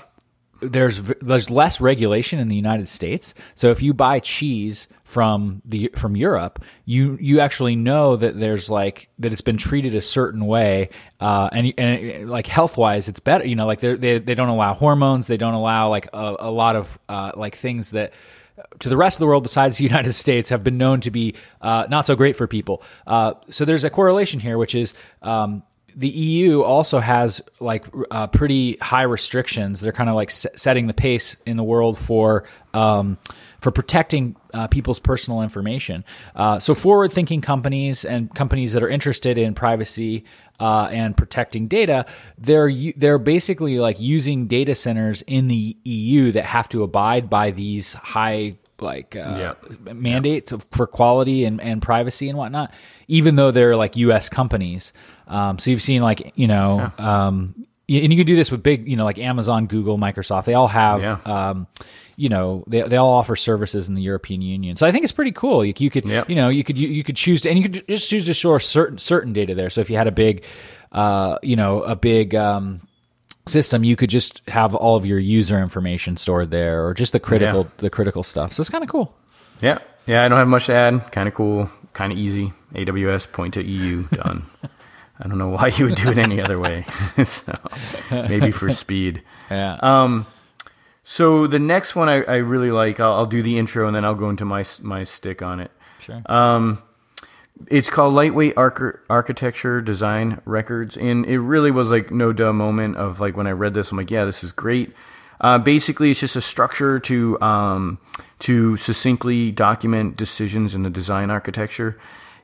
[0.61, 3.33] there's there's less regulation in the United States.
[3.55, 8.69] So if you buy cheese from the from Europe, you you actually know that there's
[8.69, 13.07] like that it's been treated a certain way, uh, and and it- like health wise,
[13.07, 13.45] it's better.
[13.45, 16.75] You know, like they they don't allow hormones, they don't allow like a, a lot
[16.75, 18.13] of uh, like things that
[18.79, 21.33] to the rest of the world besides the United States have been known to be
[21.61, 22.83] uh, not so great for people.
[23.07, 25.63] Uh, so there's a correlation here, which is um,
[25.99, 29.81] the EU also has like uh, pretty high restrictions.
[29.81, 33.17] They're kind of like s- setting the pace in the world for um,
[33.59, 36.05] for protecting uh, people's personal information.
[36.33, 40.23] Uh, so forward-thinking companies and companies that are interested in privacy
[40.61, 42.05] uh, and protecting data,
[42.37, 47.51] they're they're basically like using data centers in the EU that have to abide by
[47.51, 49.93] these high like uh, Yeah.
[49.93, 52.73] mandates of- for quality and, and privacy and whatnot,
[53.07, 54.29] even though they're like U.S.
[54.29, 54.93] companies.
[55.27, 57.53] Um, so you've seen like you know, um,
[57.87, 60.45] and you can do this with big you know like Amazon, Google, Microsoft.
[60.45, 61.01] They all have.
[61.01, 61.17] Yeah.
[61.25, 61.67] Um,
[62.15, 65.13] you know they, they all offer services in the European Union, so I think it's
[65.13, 65.63] pretty cool.
[65.63, 66.29] You, you could Yep.
[66.29, 68.33] you know you could you, you could choose to, and you could just choose to
[68.33, 69.69] store certain certain data there.
[69.69, 70.43] So if you had a big,
[70.91, 72.81] uh, you know, a big um,
[73.49, 77.19] system, you could just have all of your user information stored there, or just the
[77.19, 77.69] critical Yeah.
[77.77, 78.53] the critical stuff.
[78.53, 79.13] So it's kind of cool.
[79.61, 80.23] Yeah, yeah.
[80.23, 81.11] I don't have much to add.
[81.11, 82.53] Kind of cool, kind of easy.
[82.75, 84.45] AWS point to EU done.
[85.19, 86.85] I don't know why you would do it any other way.
[87.25, 87.57] so,
[88.11, 89.21] maybe for speed.
[89.51, 89.77] Yeah.
[89.81, 90.25] Um,
[91.03, 92.99] So the next one I, I really like.
[92.99, 95.71] I'll, I'll do the intro and then I'll go into my my stick on it.
[95.99, 96.21] Sure.
[96.27, 96.81] Um,
[97.67, 102.97] it's called Lightweight Arch- Architecture Design Records, and it really was like no duh moment
[102.97, 104.93] of like when I read this, I'm like, yeah, this is great.
[105.41, 107.99] Uh, basically, it's just a structure to um,
[108.39, 111.97] to succinctly document decisions in the design architecture,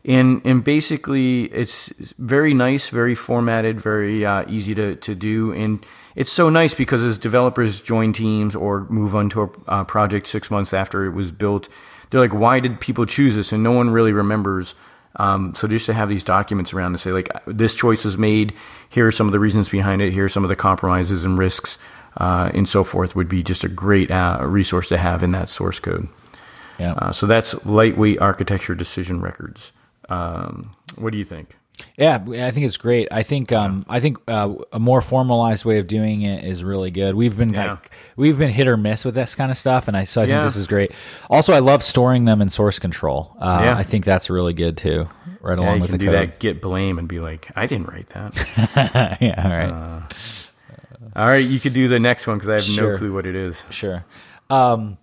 [0.03, 5.85] and and basically it's very nice, very formatted, very uh, easy to to do, and
[6.15, 10.27] it's so nice because as developers join teams or move on to a uh, project
[10.27, 11.67] six months after it was built,
[12.09, 13.51] they're like, why did people choose this?
[13.51, 14.75] And no one really remembers.
[15.17, 18.53] Um, so just to have these documents around to say like this choice was made,
[18.89, 21.37] here are some of the reasons behind it, here are some of the compromises and
[21.37, 21.77] risks,
[22.17, 25.49] uh, and so forth would be just a great uh, resource to have in that
[25.49, 26.07] source code.
[26.77, 26.93] Yeah.
[26.93, 29.71] Uh, so that's lightweight architecture decision records.
[30.09, 31.55] Um, what do you think?
[31.97, 33.07] Yeah, I think it's great.
[33.11, 36.91] I think um, I think uh, a more formalized way of doing it is really
[36.91, 37.15] good.
[37.15, 37.71] We've been Yeah.
[37.71, 40.25] like we've been hit or miss with this kind of stuff, and I so I
[40.27, 40.91] think this is great.
[41.29, 43.35] Also, I love storing them in source control.
[43.39, 43.77] Uh, Yeah.
[43.77, 45.07] I think that's really good too.
[45.41, 46.29] Right Yeah, along you with can the do code.
[46.29, 46.39] that.
[46.39, 49.17] Git blame and be like, I didn't write that.
[49.21, 50.03] yeah, all right.
[51.15, 52.91] All right, you could do the next one because I have Sure.
[52.93, 53.63] no clue what it is.
[53.69, 54.03] Sure.
[54.49, 54.97] Um,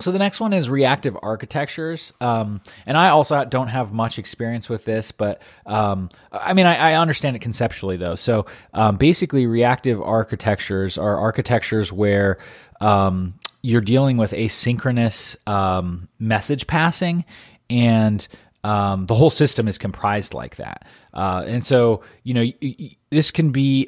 [0.00, 4.68] so the next one is reactive architectures, um, and I also don't have much experience
[4.68, 8.14] with this, but um, I mean I, I understand it conceptually though.
[8.14, 12.38] So um, basically, reactive architectures are architectures where
[12.80, 17.24] um, you're dealing with asynchronous um, message passing,
[17.68, 18.26] and
[18.62, 20.86] um, the whole system is comprised like that.
[21.12, 23.84] Uh, and so you know y- y- this can be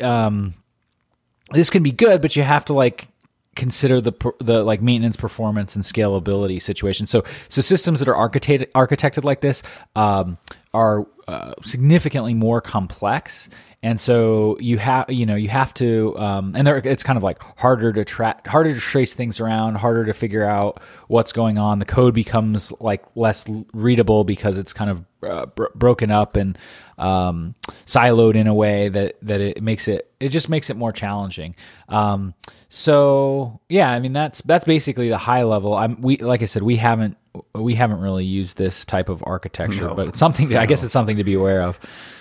[1.52, 3.08] this can be good, but you have to like
[3.56, 7.06] consider the the like maintenance performance and scalability situation.
[7.06, 9.62] So so systems that are architected architected like this
[9.96, 10.38] um,
[10.72, 13.48] are uh, significantly more complex.
[13.82, 17.22] And so you have, you know, you have to, um, and there, it's kind of
[17.22, 21.56] like harder to track, harder to trace things around, harder to figure out what's going
[21.56, 21.78] on.
[21.78, 26.58] The code becomes like less readable because it's kind of uh, bro- broken up and
[26.98, 27.54] um,
[27.86, 31.54] siloed in a way that that it makes it it just makes it more challenging.
[31.88, 32.34] Um,
[32.68, 35.74] so yeah, I mean that's that's basically the high level.
[35.74, 37.16] I'm we like I said we haven't
[37.54, 39.94] we haven't really used this type of architecture, No.
[39.94, 41.78] but it's something that, I guess it's something to be aware of.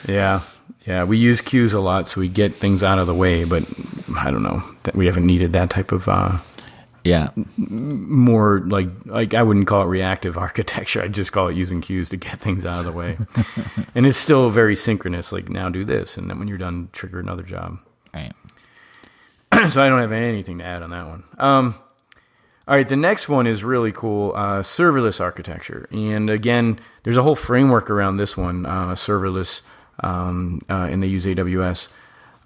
[0.07, 0.41] Yeah,
[0.85, 1.03] yeah.
[1.03, 3.43] We use queues a lot, so we get things out of the way.
[3.43, 3.63] But
[4.17, 6.37] I don't know that we haven't needed that type of uh,
[7.03, 11.01] Yeah, more like like I wouldn't call it reactive architecture.
[11.01, 13.17] I'd just call it using queues to get things out of the way.
[13.95, 15.31] and it's still very synchronous.
[15.31, 17.77] Like now do this, and then when you're done, trigger another job.
[18.13, 18.33] right.
[19.71, 21.23] so I don't have anything to add on that one.
[21.39, 21.75] Um,
[22.69, 24.31] all right, the next one is really cool.
[24.35, 28.67] Uh, serverless architecture, and again, there's a whole framework around this one.
[28.67, 29.61] Uh, serverless,
[30.03, 31.87] um, uh, and they use AWS.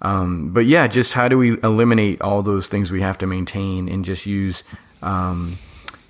[0.00, 3.86] Um, but yeah, just how do we eliminate all those things we have to maintain
[3.86, 4.64] and just use,
[5.02, 5.58] um,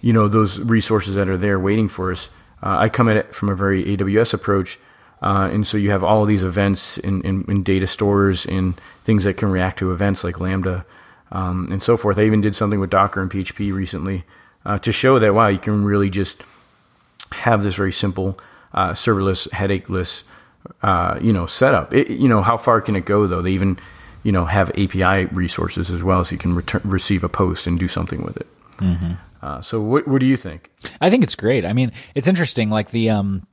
[0.00, 2.28] you know, those resources that are there waiting for us?
[2.62, 4.78] Uh, I come at it from a very AWS approach.
[5.22, 9.50] Uh, and so you have all these events in, data stores and things that can
[9.50, 10.86] react to events like Lambda
[11.32, 12.18] um, and so forth.
[12.18, 14.24] I even did something with Docker and PHP recently
[14.64, 16.42] uh, to show that, wow, you can really just
[17.32, 18.38] have this very simple
[18.72, 20.24] uh, serverless, headacheless,
[20.82, 21.92] uh, you know, setup.
[21.92, 23.42] It, you know, how far can it go though?
[23.42, 23.78] They even,
[24.22, 27.78] you know, have API resources as well, so you can return, receive a post and
[27.78, 28.46] do something with it.
[29.42, 30.70] Uh, so, what, what do you think?
[31.02, 31.66] I think it's great.
[31.66, 32.70] I mean, it's interesting.
[32.70, 33.46] Like the, um,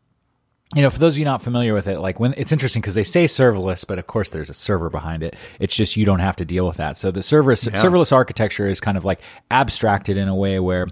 [0.75, 2.95] you know, for those of you not familiar with it, like when it's interesting because
[2.95, 5.36] they say serverless, but of course there's a server behind it.
[5.60, 6.97] It's just you don't have to deal with that.
[6.97, 10.88] So the server serverless architecture is kind of like abstracted in a way where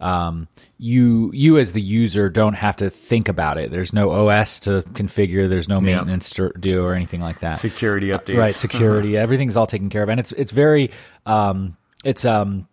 [0.00, 3.70] um, you you as the user don't have to think about it.
[3.70, 5.48] There's no OS to configure.
[5.48, 7.58] There's no maintenance to do or anything like that.
[7.58, 8.54] Security updates, right?
[8.54, 10.90] Security, everything's all taken care of, and it's it's very
[11.26, 12.66] um, it's um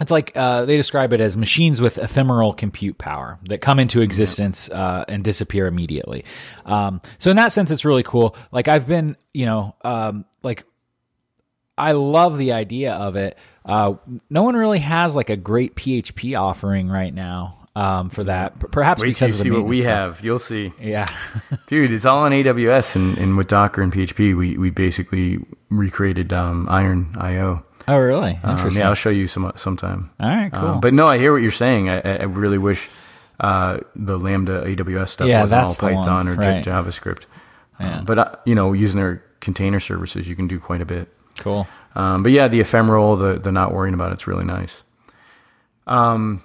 [0.00, 4.00] it's like uh, they describe it as machines with ephemeral compute power that come into
[4.00, 6.24] existence uh, and disappear immediately.
[6.64, 8.36] Um, so in that sense, it's really cool.
[8.50, 10.64] Like I've been, you know, um, like
[11.78, 13.38] I love the idea of it.
[13.64, 13.94] Uh,
[14.28, 18.58] no one really has like a great PHP offering right now um, for that.
[18.72, 20.24] Perhaps Wait because you of the see what we maintenance have.
[20.24, 20.72] You'll see.
[20.80, 21.06] Yeah.
[21.66, 25.38] Dude, it's all on AWS, and, and with Docker and PHP, we, we basically
[25.70, 27.64] recreated um, Iron IO.
[27.88, 28.38] Oh, really?
[28.42, 28.80] Um, Interesting.
[28.82, 30.10] yeah, I'll show you some sometime.
[30.20, 30.52] All right.
[30.52, 30.68] Cool.
[30.68, 31.88] Um, but no, I hear what you're saying.
[31.88, 32.88] I, I really wish
[33.40, 36.64] uh, the Lambda AWS stuff Yeah, wasn't all Python or right.
[36.64, 37.24] JavaScript.
[37.80, 37.98] Yeah.
[37.98, 41.08] Um, but uh, you know, using their container services, you can do quite a bit.
[41.38, 41.66] cool.
[41.96, 44.82] Um, but yeah, the ephemeral, the the not worrying about it's really nice.
[45.86, 46.42] Um.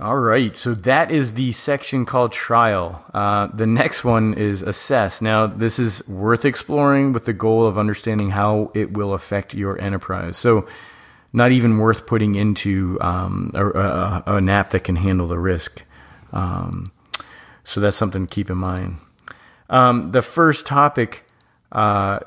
[0.00, 3.04] All right, so that is the section called trial.
[3.12, 5.20] Uh, the next one is assess.
[5.20, 9.80] Now, this is worth exploring with the goal of understanding how it will affect your
[9.80, 10.36] enterprise.
[10.36, 10.68] So,
[11.32, 15.82] not even worth putting into um, a, a, an app that can handle the risk.
[16.32, 16.92] Um,
[17.64, 18.98] so that's something to keep in mind.
[19.68, 21.24] Um, the first topic
[21.72, 22.20] uh,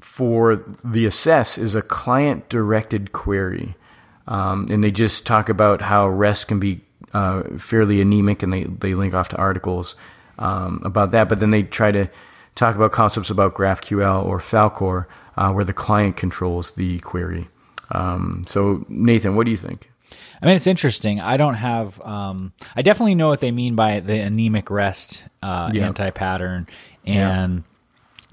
[0.00, 3.74] for the assess is a client directed query.
[4.28, 8.64] Um, and they just talk about how REST can be uh, fairly anemic and they,
[8.64, 9.94] they link off to articles
[10.38, 11.28] um, about that.
[11.28, 12.08] But then they try to
[12.54, 17.48] talk about concepts about GraphQL or Falcor uh, where the client controls the query.
[17.90, 19.90] Um, so, Nathan, what do you think?
[20.42, 21.20] I mean, it's interesting.
[21.20, 22.00] I don't have.
[22.02, 25.86] Um, I definitely know what they mean by the anemic rest uh, Yeah.
[25.86, 26.66] anti-pattern,
[27.06, 27.64] and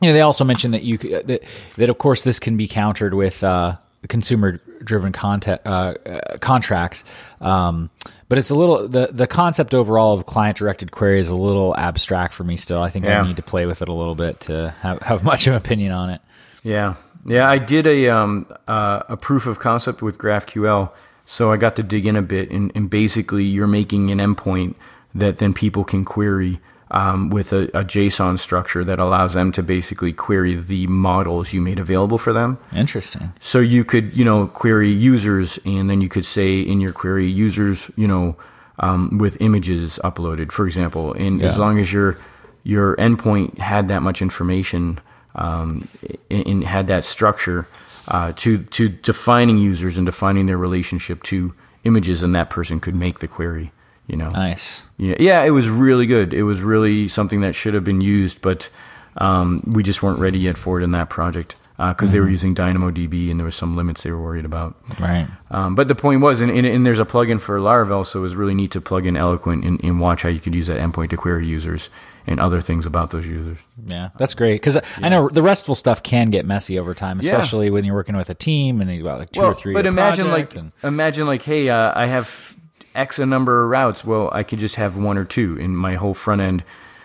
[0.01, 1.43] you know they also mentioned that you could, that
[1.77, 7.03] that of course this can be countered with uh, consumer-driven content uh, uh, contracts.
[7.41, 7.89] Um,
[8.29, 12.33] but it's a little the the concept overall of client-directed query is a little abstract
[12.33, 12.57] for me.
[12.57, 13.21] Still, I think Yeah.
[13.21, 15.57] I need to play with it a little bit to have, have much of an
[15.57, 16.21] opinion on it.
[16.63, 17.49] Yeah, yeah.
[17.49, 20.91] I did a um, uh, a proof of concept with GraphQL,
[21.25, 24.75] so I got to dig in a bit, and, and basically, you're making an endpoint
[25.13, 26.59] that then people can query
[26.93, 31.59] um, with a, a JSON structure that allows them to basically query the models you
[31.59, 32.59] made available for them.
[32.73, 33.33] Interesting.
[33.39, 37.29] So you could, you know, query users, and then you could say in your query
[37.29, 38.37] users, you know,
[38.79, 41.13] um, with images uploaded, for example.
[41.13, 42.17] And as long as your
[42.63, 44.99] your endpoint had that much information
[45.35, 45.87] um,
[46.31, 47.67] and, and had that structure
[48.07, 51.53] uh, to to defining users and defining their relationship to
[51.83, 53.71] images, and that person could make the query.
[54.07, 54.83] You know, Nice.
[54.97, 56.33] yeah, yeah, it was really good.
[56.33, 58.69] It was really something that should have been used, but
[59.17, 62.53] um, we just weren't ready yet for it in that project because they were using
[62.53, 64.75] DynamoDB and there was some limits they were worried about.
[64.99, 65.27] Right.
[65.51, 68.21] Um, but the point was, and, and, and there's a plugin for Laravel, so it
[68.21, 70.79] was really neat to plug in Eloquent and, and watch how you could use that
[70.79, 71.89] endpoint to query users
[72.27, 73.57] and other things about those users.
[73.85, 77.33] Yeah, that's great because I know the restful stuff can get messy over time, Yeah.
[77.33, 79.73] especially when you're working with a team and you got like two or three.
[79.73, 82.55] But imagine like imagine like, hey, uh, I have
[82.95, 84.05] X a number of routes.
[84.05, 86.63] Well, I could just have one or two in my whole front end,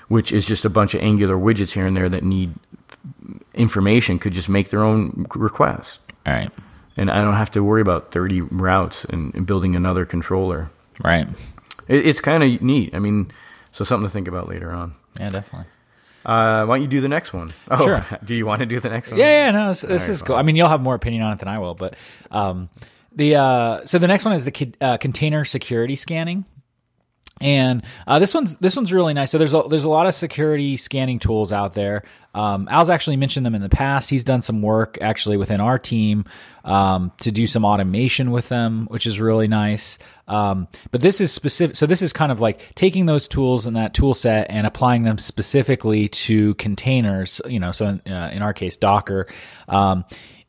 [0.08, 2.54] which is just a bunch of Angular widgets here and there that need
[3.54, 4.18] information.
[4.18, 6.50] Could just make their own requests, all right,
[6.96, 10.70] and I don't have to worry about thirty routes and, and building another controller.
[11.02, 11.26] right,
[11.88, 12.94] It, it's kind of neat.
[12.94, 13.30] I mean,
[13.72, 14.94] so something to think about later on.
[15.18, 15.66] yeah, definitely.
[16.26, 17.50] Uh, why don't you do the next one?
[17.70, 18.04] Oh, Sure.
[18.24, 19.18] Do you want to do the next one?
[19.18, 20.36] Yeah, yeah, no, this, this right, is cool.
[20.36, 21.94] I mean, you'll have more opinion on it than I will, but
[22.30, 22.68] um,
[23.18, 26.46] the uh, so the next one is the uh, container security scanning.
[27.40, 29.30] And uh, this one's this one's really nice.
[29.30, 32.02] So there's a, there's a lot of security scanning tools out there.
[32.34, 34.10] Um, Al's actually mentioned them in the past.
[34.10, 36.24] He's done some work actually within our team
[36.64, 39.98] um, to do some automation with them, which is really nice.
[40.26, 41.76] Um, but this is specific.
[41.76, 45.04] So this is kind of like taking those tools and that tool set and applying
[45.04, 47.40] them specifically to containers.
[47.46, 49.26] You know, so in, uh, in our case, Docker.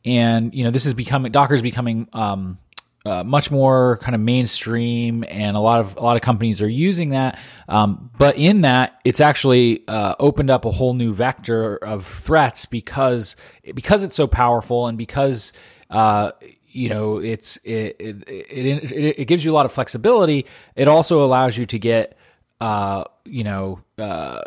[0.04, 2.58] And you know, this is becoming Docker is becoming um,
[3.04, 6.68] uh, much more kind of mainstream, and a lot of a lot of companies are
[6.68, 7.38] using that.
[7.68, 12.66] Um, but in that, it's actually uh, opened up a whole new vector of threats
[12.66, 13.36] because
[13.74, 15.52] because it's so powerful and because
[15.88, 16.32] uh,
[16.68, 20.46] you know it's it it, it it it gives you a lot of flexibility.
[20.76, 22.18] It also allows you to get
[22.60, 24.42] uh, you know uh,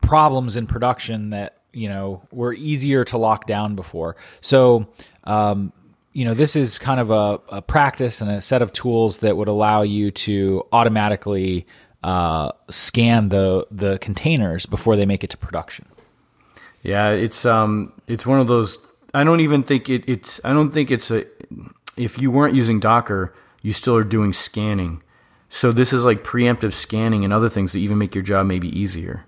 [0.00, 4.16] problems in production that you know were easier to lock down before.
[4.40, 4.86] So
[5.24, 5.72] um,
[6.12, 9.36] you know this is kind of a, a practice and a set of tools that
[9.36, 11.66] would allow you to automatically
[12.02, 15.86] uh, scan the the containers before they make it to production.
[16.82, 18.78] Yeah, it's um, it's one of those.
[19.14, 20.40] I don't even think it, it's.
[20.44, 21.24] I don't think it's a.
[21.96, 25.02] If you weren't using Docker, you still are doing scanning.
[25.48, 28.68] So this is like preemptive scanning and other things that even make your job maybe
[28.78, 29.24] easier.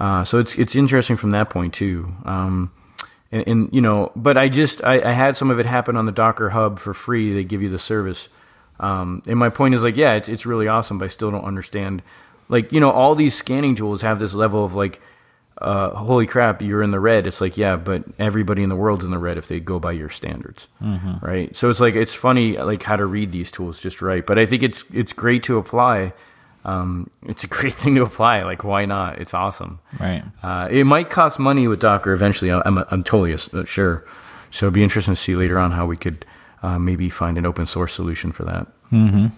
[0.00, 2.12] Uh, so it's it's interesting from that point too.
[2.24, 2.72] Um,
[3.30, 6.06] and, and you know, but I just I, I had some of it happen on
[6.06, 7.32] the Docker Hub for free.
[7.32, 8.28] They give you the service.
[8.80, 11.44] Um, and my point is like, yeah, it's it's really awesome, but I still don't
[11.44, 12.02] understand.
[12.48, 15.02] Like you know, all these scanning tools have this level of like
[15.60, 17.26] uh, holy crap, you're in the red.
[17.26, 19.92] It's like, yeah, but everybody in the world's in the red if they go by
[19.92, 20.68] your standards,
[21.20, 21.54] right?
[21.54, 24.24] So it's like it's funny, like how to read these tools just right.
[24.26, 26.14] But I think it's it's great to apply.
[26.64, 28.42] Um, it's a great thing to apply.
[28.42, 29.18] Like, why not?
[29.18, 29.80] It's awesome.
[29.98, 30.22] Right.
[30.42, 32.50] Uh, it might cost money with Docker eventually.
[32.52, 34.04] I'm, I'm totally uh, sure.
[34.50, 36.24] So it'd be interesting to see later on how we could
[36.62, 38.66] uh, maybe find an open source solution for that.
[38.92, 39.28] Mm-hmm.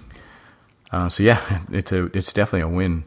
[0.91, 3.05] Uh, so yeah, it's a it's definitely a win.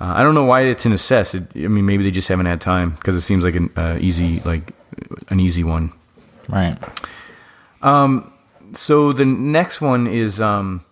[0.00, 1.34] Uh, I don't know why it's an assess.
[1.34, 3.98] It, I mean, maybe they just haven't had time because it seems like an uh,
[4.00, 4.72] easy like
[5.28, 5.92] an easy one.
[6.48, 6.78] Right.
[7.82, 8.32] Um.
[8.72, 10.84] So the next one is um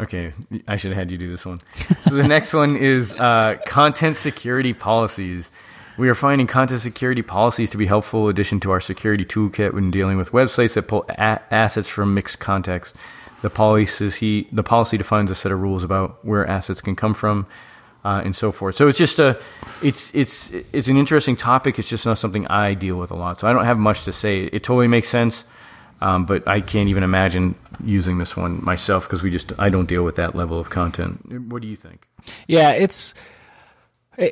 [0.00, 0.32] okay,
[0.66, 1.60] I should have had you do this one.
[2.04, 5.50] So the next one is uh content security policies.
[5.96, 9.90] We are finding content security policies to be helpful addition to our security toolkit when
[9.92, 12.96] dealing with websites that pull a- assets from mixed contexts.
[13.42, 17.46] The policy the policy defines a set of rules about where assets can come from,
[18.04, 18.74] uh, and so forth.
[18.74, 19.38] So it's just a
[19.82, 21.78] it's it's it's an interesting topic.
[21.78, 23.38] It's just not something I deal with a lot.
[23.38, 24.44] So I don't have much to say.
[24.44, 25.44] It totally makes sense.
[26.04, 29.86] Um, but I can't even imagine using this one myself because we just I don't
[29.86, 31.48] deal with that level of content.
[31.50, 32.06] What do you think?
[32.46, 33.14] Yeah, it's.
[34.18, 34.24] Uh,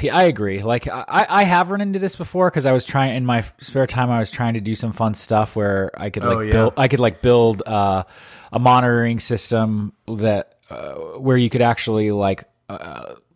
[0.00, 0.62] yeah, I agree.
[0.62, 3.86] Like I, I have run into this before because I was trying in my spare
[3.86, 4.08] time.
[4.10, 6.52] I was trying to do some fun stuff where I could like Oh, yeah.
[6.52, 6.74] build.
[6.76, 8.04] I could like build uh,
[8.52, 12.44] a monitoring system that uh, where you could actually like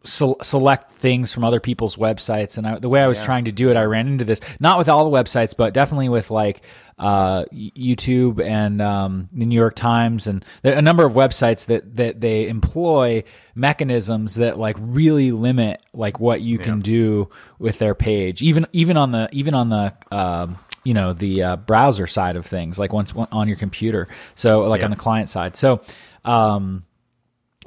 [0.05, 2.57] se- select things from other people's websites.
[2.59, 4.78] And I, the way I was trying to do it, I ran into this not
[4.78, 6.62] with all the websites, but definitely with like
[6.98, 12.20] uh, YouTube and um, the New York Times and a number of websites that that
[12.20, 13.24] they employ
[13.55, 17.28] mechanisms that like really limit like what you can do
[17.59, 21.57] with their page, even even on the even on the um, you know the uh,
[21.57, 24.09] browser side of things, like once on your computer.
[24.34, 24.86] So like Yeah.
[24.86, 25.57] on the client side.
[25.57, 25.80] So.
[26.22, 26.84] Um,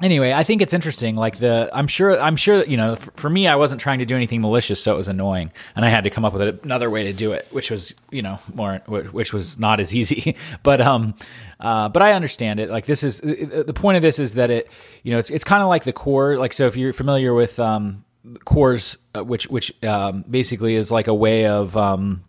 [0.02, 1.16] anyway, I think it's interesting.
[1.16, 4.04] Like the, I'm sure, I'm sure you know, for, for me, I wasn't trying to
[4.04, 6.90] do anything malicious, so it was annoying, and I had to come up with another
[6.90, 10.36] way to do it, which was, you know, more, which was not as easy.
[10.62, 11.14] but um,
[11.60, 12.70] uh, but I understand it.
[12.70, 14.68] Like this is the point of this is that it,
[15.02, 16.36] you know, it's it's kind of like the core.
[16.36, 18.04] Like so, if you're familiar with um,
[18.44, 22.24] CORS, uh, which which um, basically is like a way of um,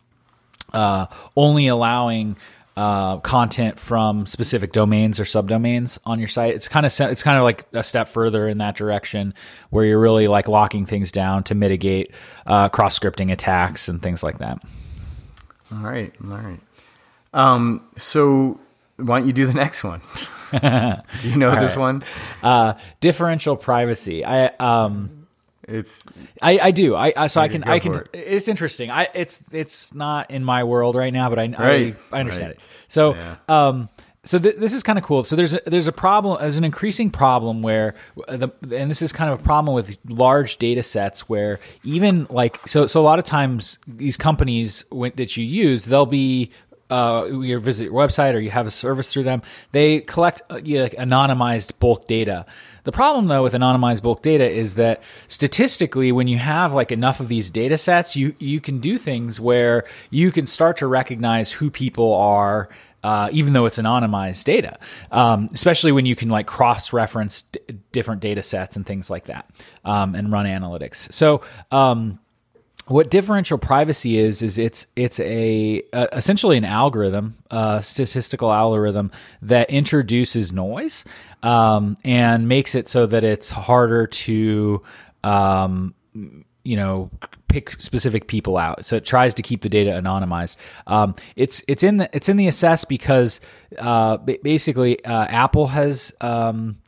[0.73, 2.37] uh, only allowing
[2.77, 6.53] uh, content from specific domains or subdomains on your site.
[6.55, 9.33] It's kind of it's kind of like a step further in that direction,
[9.69, 12.11] where you're really like locking things down to mitigate
[12.45, 14.61] uh, cross scripting attacks and things like that.
[15.71, 16.59] All right, all right.
[17.33, 18.59] Um, so
[18.97, 20.01] why don't you do the next one?
[20.51, 22.03] do you know this one?
[22.43, 24.25] Uh, differential privacy.
[24.25, 25.24] I um
[25.67, 26.03] It's
[26.41, 26.95] I, I do.
[26.95, 27.95] I, I so I can I can.
[27.95, 28.09] it.
[28.13, 28.91] It's interesting.
[28.91, 32.47] I it's it's not in my world right now, but I Right, I, I understand
[32.49, 32.55] right.
[32.55, 32.59] it.
[32.87, 33.35] So Yeah.
[33.49, 33.89] um
[34.27, 35.23] so th- this is kind of cool.
[35.23, 36.39] So there's a, there's a problem.
[36.41, 37.93] There's an increasing problem where
[38.27, 42.59] the and this is kind of a problem with large data sets where even like
[42.67, 46.49] so so a lot of times these companies when, that you use they'll be
[46.89, 50.59] uh, you visit your website or you have a service through them, they collect uh,
[50.63, 52.45] you know, like anonymized bulk data.
[52.83, 57.19] The problem though with anonymized bulk data is that statistically, when you have like enough
[57.19, 61.51] of these data sets, you you can do things where you can start to recognize
[61.51, 62.69] who people are.
[63.03, 64.79] Uh, even though it's anonymized data,
[65.11, 67.59] um, especially when you can like cross-reference d-
[67.91, 69.47] different data sets and things like that,
[69.83, 71.13] um, and run analytics.
[71.13, 72.17] So, um,
[72.87, 77.35] what differential privacy is is it's it's a uh, essentially an algorithm,
[77.81, 79.11] statistical algorithm
[79.41, 81.03] that introduces noise
[81.43, 84.81] um, and makes it so that it's harder to
[85.23, 85.93] um,
[86.63, 87.09] you know
[87.47, 88.85] pick specific people out.
[88.85, 90.57] So it tries to keep the data anonymized.
[90.87, 93.39] Um, it's it's in the it's in the assess because
[93.77, 96.79] uh, basically uh, Apple has um,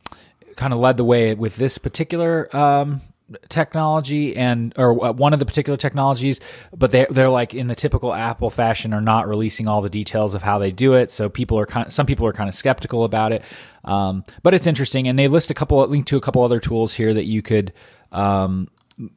[0.56, 3.00] kind of led the way with this particular um,
[3.48, 6.40] technology and or uh, one of the particular technologies
[6.74, 10.34] but they they're like in the typical Apple fashion are not releasing all the details
[10.34, 11.10] of how they do it.
[11.10, 13.42] So people are kind of, some people are kind of skeptical about it.
[13.84, 15.08] Um, but it's interesting.
[15.08, 17.72] And they list a couple link to a couple other tools here that you could
[18.12, 18.68] um,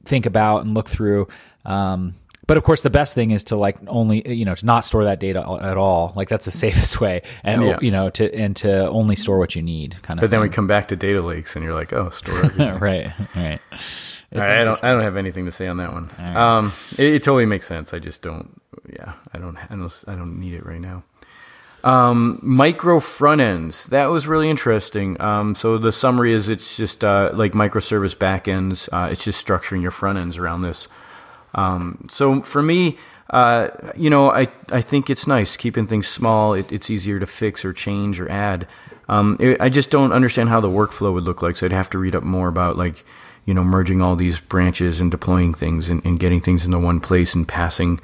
[0.06, 1.28] think about and look through.
[1.66, 2.16] Um,
[2.52, 5.06] but of course the best thing is to like only you know to not store
[5.06, 7.80] that data at all like that's the safest way and Yeah.
[7.82, 10.50] you know to and to only store what you need kind of but then we
[10.50, 12.36] come back to data lakes, and you're like, oh, store.
[12.46, 12.80] everything.
[12.80, 13.62] right right
[14.34, 14.84] I don't.
[14.84, 16.10] I don't have anything to say on that one.
[16.20, 17.94] Um, it, it totally makes sense.
[17.94, 18.62] I just don't.
[18.92, 19.58] Yeah, I don't.
[19.58, 20.04] I don't.
[20.08, 21.04] I don't need it right now.
[21.84, 23.88] Um, micro front ends.
[23.88, 25.20] That was really interesting.
[25.20, 28.88] Um, so the summary is it's just uh, like microservice backends.
[28.92, 30.88] Uh, it's just structuring your front ends around this.
[31.54, 32.98] Um, so for me,
[33.30, 36.54] uh, you know, I I think it's nice keeping things small.
[36.54, 38.68] It, it's easier to fix or change or add.
[39.08, 41.58] Um, it, I just don't understand how the workflow would look like.
[41.58, 43.04] So I'd have to read up more about like,
[43.46, 47.02] you know, merging all these branches and deploying things and, and getting things into one
[47.02, 48.00] place and passing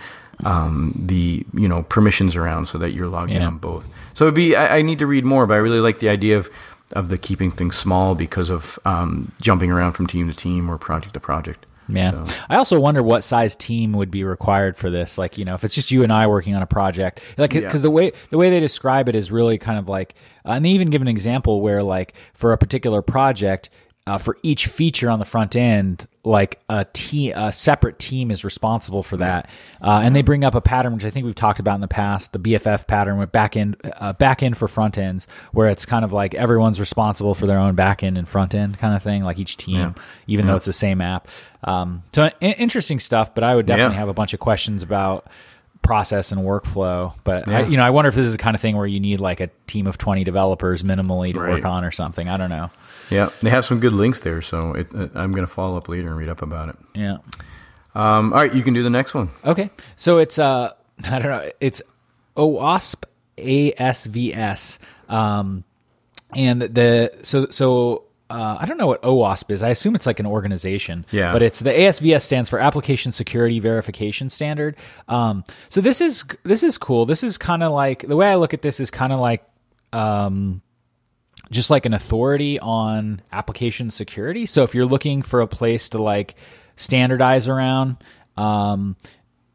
[0.45, 3.89] um, the you know permissions around so that you're logged in on both.
[4.13, 6.37] So it'd be I, I need to read more, but I really like the idea
[6.37, 6.49] of
[6.93, 10.77] of the keeping things small because of um, jumping around from team to team or
[10.77, 11.65] project to project.
[11.89, 12.25] Yeah.
[12.25, 15.17] So- I also wonder what size team would be required for this.
[15.17, 17.61] Like, you know, if it's just you and I working on a project, like, Yeah.
[17.61, 20.15] because the way the way they describe it is really kind of like,
[20.45, 23.69] uh, and they even give an example where, like, for a particular project,
[24.05, 28.43] uh, for each feature on the front end, like a team, a separate team is
[28.43, 29.49] responsible for that.
[29.81, 31.87] Uh, and they bring up a pattern which I think we've talked about in the
[31.87, 35.85] past, the BFF pattern with back end, uh, back end for front ends, where it's
[35.85, 39.01] kind of like everyone's responsible for their own back end and front end kind of
[39.01, 39.93] thing, like each team, Yeah.
[40.27, 41.27] even though it's the same app.
[41.63, 43.99] Um, so in- interesting stuff, but I would definitely Yeah.
[43.99, 45.27] have a bunch of questions about
[45.81, 47.13] process and workflow.
[47.23, 48.99] But I, you know, I wonder if this is the kind of thing where you
[48.99, 52.27] need like a team of twenty developers minimally to work on or something.
[52.27, 52.69] I don't know.
[53.09, 55.87] Yeah, they have some good links there, so it, uh, I'm going to follow up
[55.87, 56.75] later and read up about it.
[56.93, 57.17] Yeah.
[57.95, 59.29] Um, all right, you can do the next one.
[59.43, 59.69] Okay.
[59.95, 60.73] So it's uh
[61.05, 61.81] I don't know, it's
[62.35, 63.03] OWASP
[63.37, 64.77] ASVS.
[65.09, 65.63] Um
[66.35, 69.63] and the so so uh, I don't know what OWASP is.
[69.63, 71.05] I assume it's like an organization.
[71.11, 71.31] Yeah.
[71.31, 74.75] But it's the ASVS stands for Application Security Verification Standard.
[75.07, 77.05] Um, so this is this is cool.
[77.05, 79.45] This is kind of like the way I look at this is kind of like
[79.93, 80.61] um,
[81.51, 84.45] just like an authority on application security.
[84.45, 86.35] So if you're looking for a place to like
[86.75, 87.97] standardize around,
[88.35, 88.97] um,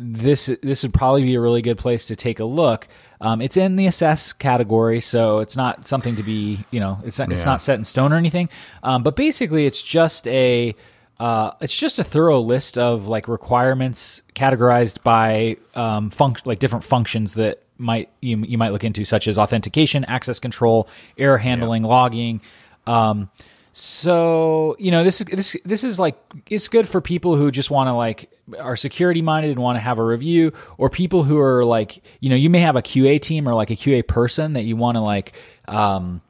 [0.02, 2.88] this this would probably be a really good place to take a look.
[3.20, 7.18] Um, it's in the assess category, so it's not something to be you know it's
[7.18, 8.48] not, it's not set in stone or anything.
[8.82, 10.74] Um, but basically, it's just a
[11.20, 16.84] uh, it's just a thorough list of like requirements categorized by um, func- like different
[16.84, 21.82] functions that might you, you might look into, such as authentication, access control, error handling,
[21.84, 22.40] logging.
[22.86, 23.30] Um,
[23.72, 26.16] so you know this is this this is like
[26.50, 29.80] it's good for people who just want to like are security minded and want to
[29.80, 33.20] have a review, or people who are like you know you may have a QA
[33.20, 35.32] team or like a QA person that you want to like
[35.68, 36.20] um,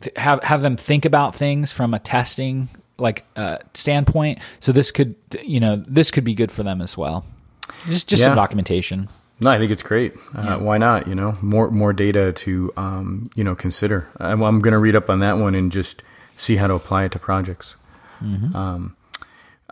[0.00, 4.38] th- have have them think about things from a testing like uh, standpoint.
[4.60, 7.24] So this could you know this could be good for them as well.
[7.86, 9.08] Just just some documentation.
[9.40, 10.14] No, I think it's great.
[10.36, 11.08] Uh, Why not?
[11.08, 14.08] You know, more more data to um, you know consider.
[14.18, 16.02] I'm, I'm going to read up on that one and just
[16.36, 17.76] see how to apply it to projects.
[18.54, 18.96] Um,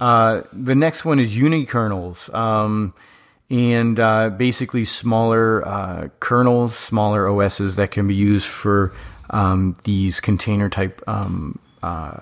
[0.01, 2.95] uh, the next one is unikernels, um,
[3.51, 8.95] and uh, basically smaller uh, kernels, smaller OSs that can be used for
[9.31, 12.21] um, these container type um, uh,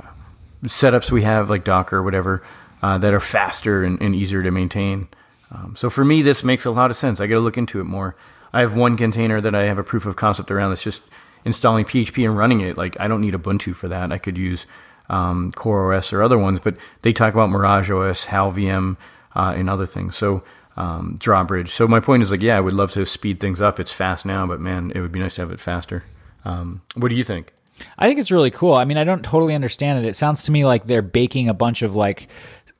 [0.65, 2.43] setups we have, like Docker or whatever,
[2.83, 5.09] uh, that are faster and, and easier to maintain.
[5.51, 7.21] Um, so for me, this makes a lot of sense.
[7.21, 8.17] I got to look into it more.
[8.53, 11.03] I have one container that I have a proof of concept around that's just
[11.45, 12.77] installing PHP and running it.
[12.77, 14.13] Like I don't need Ubuntu for that.
[14.13, 14.67] I could use
[15.09, 18.97] um, Core OS or other ones, but they talk about Mirage OS, HAL VM,
[19.35, 20.17] uh, and other things.
[20.17, 20.43] So
[20.77, 21.71] um, Drawbridge.
[21.71, 23.81] So my point is like, yeah, I would love to speed things up.
[23.81, 26.05] It's fast now, but man, it would be nice to have it faster.
[26.45, 27.53] Um, what do you think?
[27.99, 28.75] I think it's really cool.
[28.75, 30.09] I mean, I don't totally understand it.
[30.09, 32.29] It sounds to me like they're baking a bunch of like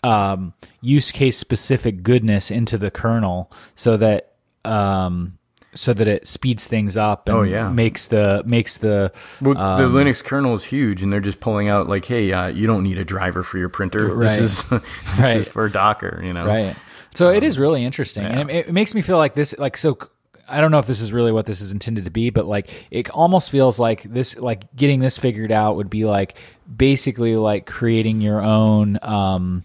[0.03, 4.33] um, use case specific goodness into the kernel so that
[4.65, 5.38] um,
[5.79, 7.69] so that it speeds things up and Oh, yeah.
[7.69, 11.69] makes the makes the Well, the Um, Linux kernel is huge, and they're just pulling
[11.69, 14.07] out like, "Hey, uh, you don't need a driver for your printer.
[14.15, 14.29] Right.
[14.29, 14.83] This is this
[15.19, 15.37] Right.
[15.37, 16.75] is for Docker." You know, right.
[17.15, 19.97] So it is really interesting, and it, it makes me feel like this like so.
[20.51, 22.71] I don't know if this is really what this is intended to be, but like
[22.91, 26.39] it almost feels like this, like getting this figured out would be like
[26.75, 28.99] basically like creating your own.
[29.03, 29.65] Um,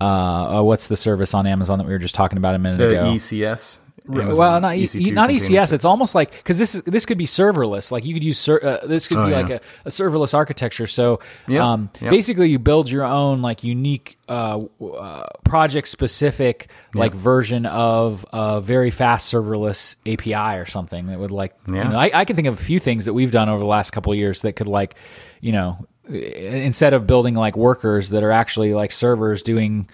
[0.00, 2.78] uh, uh, what's the service on Amazon that we were just talking about a minute
[2.78, 3.04] The ago?
[3.14, 3.78] ECS.
[4.08, 5.72] Well, not E- EC2 not ECS.
[5.72, 7.90] It's almost like because this is this could be serverless.
[7.90, 9.40] Like you could use ser- uh, this could Oh, be yeah.
[9.40, 10.86] like a, a serverless architecture.
[10.86, 12.10] So Yeah, um, yeah.
[12.10, 18.60] basically, you build your own like unique uh, uh, project specific like version of a
[18.60, 21.54] very fast serverless API or something that would like.
[21.66, 23.66] You know, I, I can think of a few things that we've done over the
[23.66, 24.96] last couple of years that could like,
[25.40, 29.88] you know, instead of building like workers that are actually like servers doing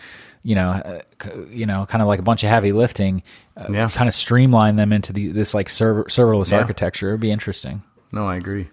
[0.45, 3.23] you know, uh, c- you know, kind of like a bunch of heavy lifting,
[3.57, 3.89] uh, Yeah.
[3.89, 6.59] kind of streamline them into the, this like server, serverless Yeah.
[6.59, 7.09] architecture.
[7.11, 7.83] It'd be interesting.
[8.11, 8.69] No, I agree.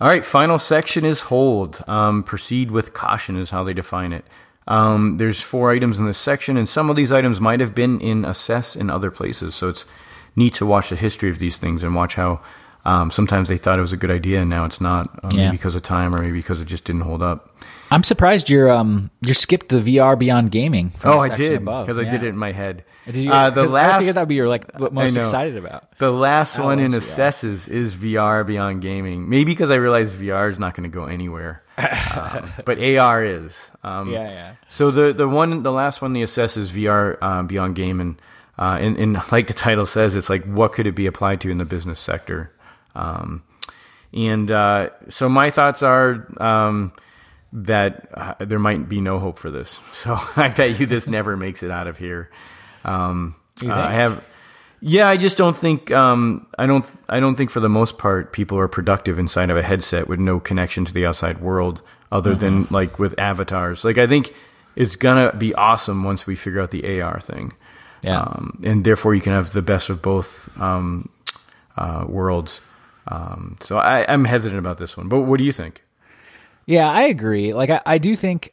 [0.00, 1.82] All right, final section is hold.
[1.88, 4.24] Um, proceed with caution is how they define it.
[4.68, 7.98] Um, there's four items in this section, and some of these items might have been
[8.00, 9.54] in assess in other places.
[9.54, 9.86] So it's
[10.34, 12.40] neat to watch the history of these things and watch how
[12.84, 15.46] um, sometimes they thought it was a good idea and now it's not, Yeah.
[15.46, 17.50] maybe because of time or maybe because it just didn't hold up.
[17.90, 20.92] I'm surprised you're um you skipped the VR beyond gaming.
[21.04, 22.84] Oh, I did because I did it in my head.
[23.06, 25.56] Did you, uh, the 'cause I last figured that'd be your like what most excited
[25.56, 25.96] about.
[25.98, 29.28] The last one in assesses is VR beyond gaming.
[29.28, 33.70] Maybe because I realized VR is not going to go anywhere, um, but AR is.
[33.84, 34.52] Um, Yeah, yeah.
[34.68, 38.18] So the the one, the last one, the assesses VR um, beyond gaming,
[38.58, 41.50] uh, and, and like the title says, it's like what could it be applied to
[41.50, 42.50] in the business sector.
[42.96, 43.44] Um,
[44.12, 46.92] and uh, so my thoughts are um,
[47.52, 49.80] that uh, there might be no hope for this.
[49.94, 52.30] So I bet you this never makes it out of here.
[52.84, 53.72] Um, uh.
[53.72, 54.22] I have,
[54.80, 58.32] yeah, I just don't think um, I don't I don't think for the most part
[58.32, 61.80] people are productive inside of a headset with no connection to the outside world
[62.12, 62.74] other than Mm-hmm.
[62.74, 63.84] like with avatars.
[63.84, 64.32] Like I think
[64.76, 67.52] it's gonna be awesome once we figure out the AR thing.
[68.02, 68.20] Yeah.
[68.20, 71.08] Um, and therefore you can have the best of both um,
[71.76, 72.60] uh, worlds.
[73.08, 75.82] Um, so I, I'm hesitant about this one, but what do you think?
[76.66, 77.52] Yeah, I agree.
[77.54, 78.52] Like I, I do think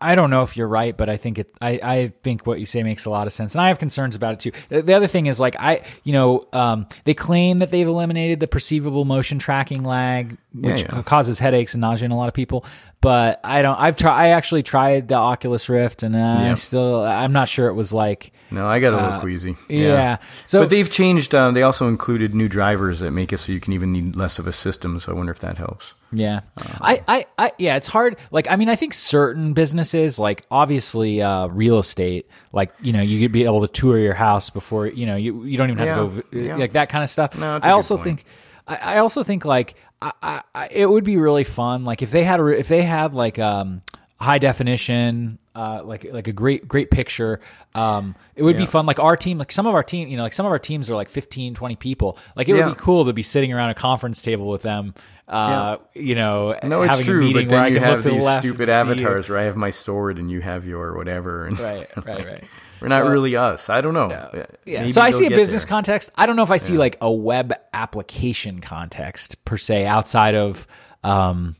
[0.00, 1.54] I don't know if you're right, but I think it.
[1.60, 4.16] I, I think what you say makes a lot of sense, and I have concerns
[4.16, 4.80] about it too.
[4.82, 8.46] The other thing is like I, you know, um, they claim that they've eliminated the
[8.46, 11.02] perceivable motion tracking lag, which Yeah, yeah.
[11.02, 12.64] causes headaches and nausea in a lot of people.
[13.04, 13.78] But I don't.
[13.78, 14.18] I've tried.
[14.18, 17.02] I actually tried the Oculus Rift, and uh, I still.
[17.02, 18.32] I'm not sure it was like.
[18.50, 19.56] No, I got a little queasy.
[19.68, 20.18] yeah.
[20.46, 21.34] So- but they've changed.
[21.34, 24.38] Um, they also included new drivers that make it so you can even need less
[24.38, 24.98] of a system.
[25.00, 25.92] So I wonder if that helps.
[26.12, 26.40] Yeah.
[26.56, 28.16] Uh, I, I, I, yeah, it's hard.
[28.30, 33.02] Like, I mean, I think certain businesses, like obviously, uh, real estate, like, you know,
[33.02, 35.86] you could be able to tour your house before, you know, you, you don't even
[35.86, 36.56] have to go, yeah.
[36.56, 37.36] like that kind of stuff.
[37.36, 38.04] No, I also point.
[38.04, 38.24] think,
[38.66, 41.84] I, I also think like, I, I, it would be really fun.
[41.84, 43.82] Like if they had, a, if they had like, um,
[44.20, 47.40] high definition, uh, like like a great great picture.
[47.74, 48.86] Um, it would be fun.
[48.86, 50.88] Like our team, like some of our team, you know, like some of our teams
[50.90, 52.18] are like 15, 20 people.
[52.34, 52.66] Like it Yeah.
[52.66, 54.94] would be cool to be sitting around a conference table with them.
[55.28, 57.20] Uh, you know, No, it's having a true.
[57.28, 59.06] meeting But then you have these stupid and see you.
[59.08, 61.46] avatars where I have my sword and you have your whatever.
[61.46, 62.44] And Right, right, right.
[62.84, 63.68] We're not So- really us.
[63.68, 64.08] I don't know.
[64.10, 64.44] Yeah.
[64.80, 65.68] Maybe so I see a business there.
[65.70, 66.10] context.
[66.16, 70.66] I don't know if I see like a web application context per se outside of,
[71.02, 71.56] um,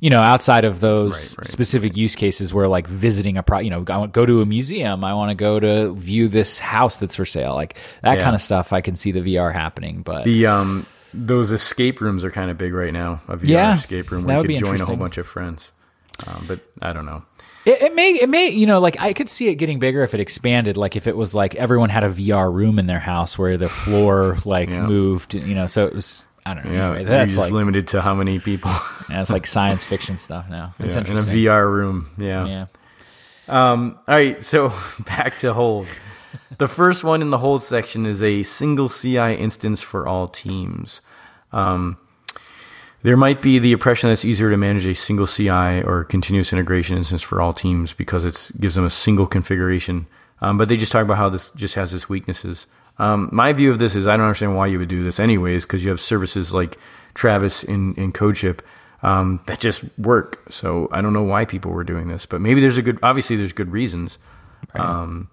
[0.00, 3.60] you know, outside of those Right, right, specific use cases where like visiting a pro,
[3.60, 5.02] you know, I want go to a museum.
[5.04, 7.54] I want to go to view this house that's for sale.
[7.54, 8.24] Like that Yeah.
[8.24, 8.72] kind of stuff.
[8.72, 12.58] I can see the VR happening, but The um those escape rooms are kind of
[12.58, 13.20] big right now.
[13.28, 15.70] A VR Yeah, escape room where you could join a whole bunch of friends.
[16.26, 17.22] Um, but I don't know.
[17.66, 20.12] It, it may, it may, you know, like I could see it getting bigger if
[20.14, 20.76] it expanded.
[20.76, 23.68] Like if it was like everyone had a VR room in their house where the
[23.68, 24.86] floor like Yeah.
[24.86, 25.66] moved, you know.
[25.66, 26.72] So it was, I don't know.
[26.72, 28.70] Yeah, anyway, that's like limited to how many people.
[29.08, 30.74] that's like science fiction stuff now.
[30.78, 31.22] It's Yeah, in a.
[31.22, 32.10] VR room.
[32.18, 32.46] Yeah.
[32.46, 32.66] yeah.
[33.48, 34.72] Um, all right, so
[35.06, 35.86] back to hold.
[36.58, 41.00] The first one in the hold section is a single CI instance for all teams.
[41.52, 41.96] Um,
[43.04, 46.54] there might be the impression that it's easier to manage a single CI or continuous
[46.54, 50.06] integration instance for all teams because it gives them a single configuration.
[50.40, 52.66] Um, but they just talk about how this just has its weaknesses.
[52.98, 55.66] Um, my view of this is I don't understand why you would do this anyways
[55.66, 56.78] because you have services like
[57.12, 58.60] Travis in, in CodeShip
[59.02, 60.42] um, that just work.
[60.50, 63.36] So I don't know why people were doing this, but maybe there's a good, obviously
[63.36, 64.16] there's good reasons.
[64.72, 65.28] Um,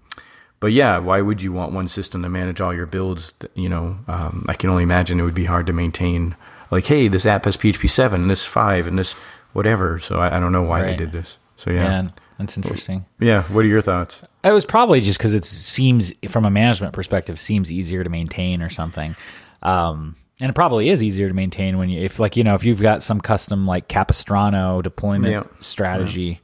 [0.60, 3.34] but yeah, why would you want one system to manage all your builds?
[3.56, 6.36] You know, um, I can only imagine it would be hard to maintain.
[6.72, 9.14] Like, hey, this app has PHP seven, this five, and this
[9.54, 10.00] whatever.
[10.00, 11.38] So I, I don't know why they did this.
[11.58, 13.06] So yeah, Man, that's interesting.
[13.20, 13.44] yeah.
[13.44, 14.22] What are your thoughts?
[14.44, 18.62] It was probably just because it seems, from a management perspective, seems easier to maintain
[18.64, 19.16] or something.
[19.62, 22.64] Um, and it probably is easier to maintain when you, if like you know, if
[22.64, 25.44] you've got some custom like Capistrano deployment Yeah.
[25.60, 26.42] strategy.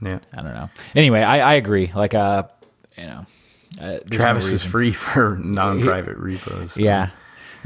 [0.00, 0.70] Yeah, I don't know.
[0.94, 1.90] Anyway, I, I agree.
[1.94, 2.44] Like, uh,
[2.96, 3.26] you know,
[3.78, 6.76] uh, there's no Travis is free for non-private repos.
[6.78, 7.10] Yeah.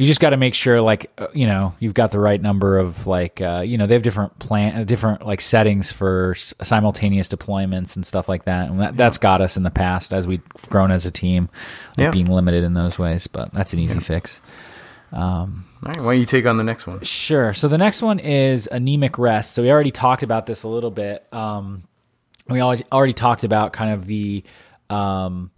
[0.01, 2.79] You just got to make sure, like, uh, you know, you've got the right number
[2.79, 6.55] of, like, uh, you know, they have different plan, uh, different like settings for s-
[6.63, 8.71] simultaneous deployments and stuff like that.
[8.71, 10.41] And that, that's got us in the past as we've
[10.71, 11.51] grown as a team,
[11.99, 12.11] like Yeah.
[12.13, 13.27] being limited in those ways.
[13.27, 14.41] But that's an easy fix.
[15.13, 15.49] All
[15.83, 17.03] right, why don't you take on the next one?
[17.03, 17.53] Sure.
[17.53, 19.53] So the next one is anemic rest.
[19.53, 21.27] So we already talked about this a little bit.
[21.33, 21.83] Um,
[22.49, 24.45] we already already talked about kind of the,
[24.89, 25.51] um,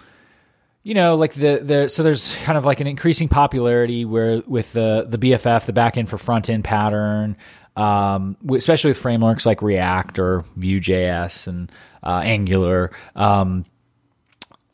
[0.82, 4.72] you know, like the the so there's kind of like an increasing popularity where with
[4.72, 7.36] the the BFF, the backend for front end pattern,
[7.76, 11.70] um, especially with frameworks like React or Vue.js and
[12.02, 12.90] uh, Angular.
[13.14, 13.64] Um,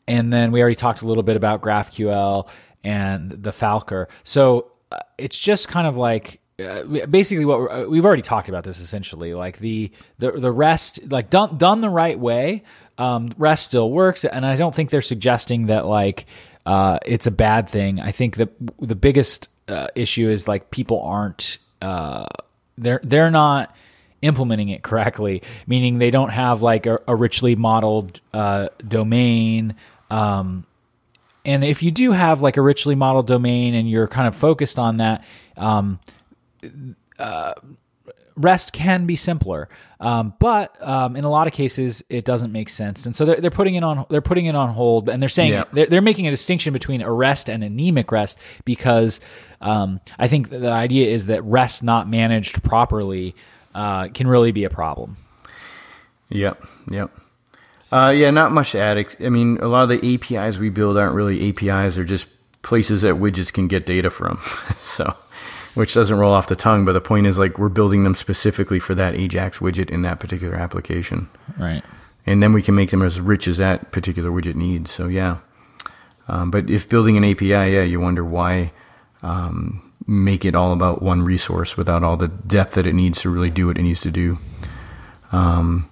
[0.07, 2.49] and then we already talked a little bit about GraphQL
[2.83, 4.07] and the Falcor.
[4.23, 8.63] So uh, it's just kind of like uh, basically what uh, we've already talked about
[8.63, 12.63] this essentially like the the the rest like done done the right way
[12.99, 16.25] um, rest still works and I don't think they're suggesting that like
[16.65, 21.01] uh, it's a bad thing I think the the biggest uh, issue is like people
[21.01, 22.27] aren't uh,
[22.77, 23.75] they're they're not
[24.21, 29.75] implementing it correctly, meaning they don't have like a, a richly modeled uh, domain.
[30.09, 30.65] Um,
[31.45, 34.77] and if you do have like a richly modeled domain and you're kind of focused
[34.77, 35.23] on that,
[35.57, 35.99] um,
[37.17, 37.53] uh,
[38.39, 39.67] REST can be simpler,
[39.99, 43.41] um, but um, in a lot of cases it doesn't make sense, and so they're,
[43.41, 45.65] they're putting it on they're putting it on hold, and they're saying Yeah.
[45.73, 49.19] they're, they're making a distinction between a REST and anemic REST because
[49.61, 53.35] um, I think the idea is that REST not managed properly
[53.75, 55.17] uh, can really be a problem.
[56.29, 57.11] Yep, yep.
[57.91, 59.03] Uh, yeah, not much to add.
[59.19, 62.27] I mean, a lot of the APIs we build aren't really APIs; they're just
[62.61, 64.39] places that widgets can get data from.
[64.79, 65.15] so,
[65.75, 68.79] which doesn't roll off the tongue, but the point is, like, we're building them specifically
[68.79, 71.29] for that Ajax widget in that particular application.
[71.57, 71.83] Right.
[72.25, 74.91] and then we can make them as rich as that particular widget needs.
[74.91, 75.37] So yeah.
[76.27, 78.71] Um, but if building an API, yeah, you wonder why
[79.23, 83.29] um, make it all about one resource without all the depth that it needs to
[83.29, 84.37] really do what it needs to do.
[85.31, 85.89] Um,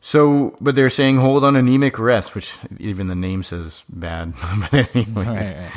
[0.00, 4.34] so, but they're saying hold on anemic rest, which even the name says bad.
[4.60, 5.70] but anyway, Right, right.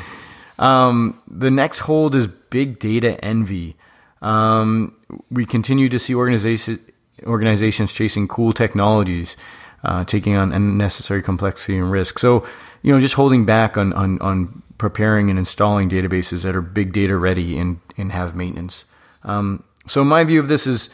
[0.59, 3.75] Um, the next hold is big data envy.
[4.21, 4.95] Um,
[5.29, 6.79] we continue to see organization,
[7.23, 9.37] organizations chasing cool technologies,
[9.83, 12.19] uh, taking on unnecessary complexity and risk.
[12.19, 12.45] So,
[12.81, 16.91] you know, just holding back on, on, on preparing and installing databases that are big
[16.91, 18.85] data ready and, and have maintenance.
[19.23, 20.89] Um, so my view of this is,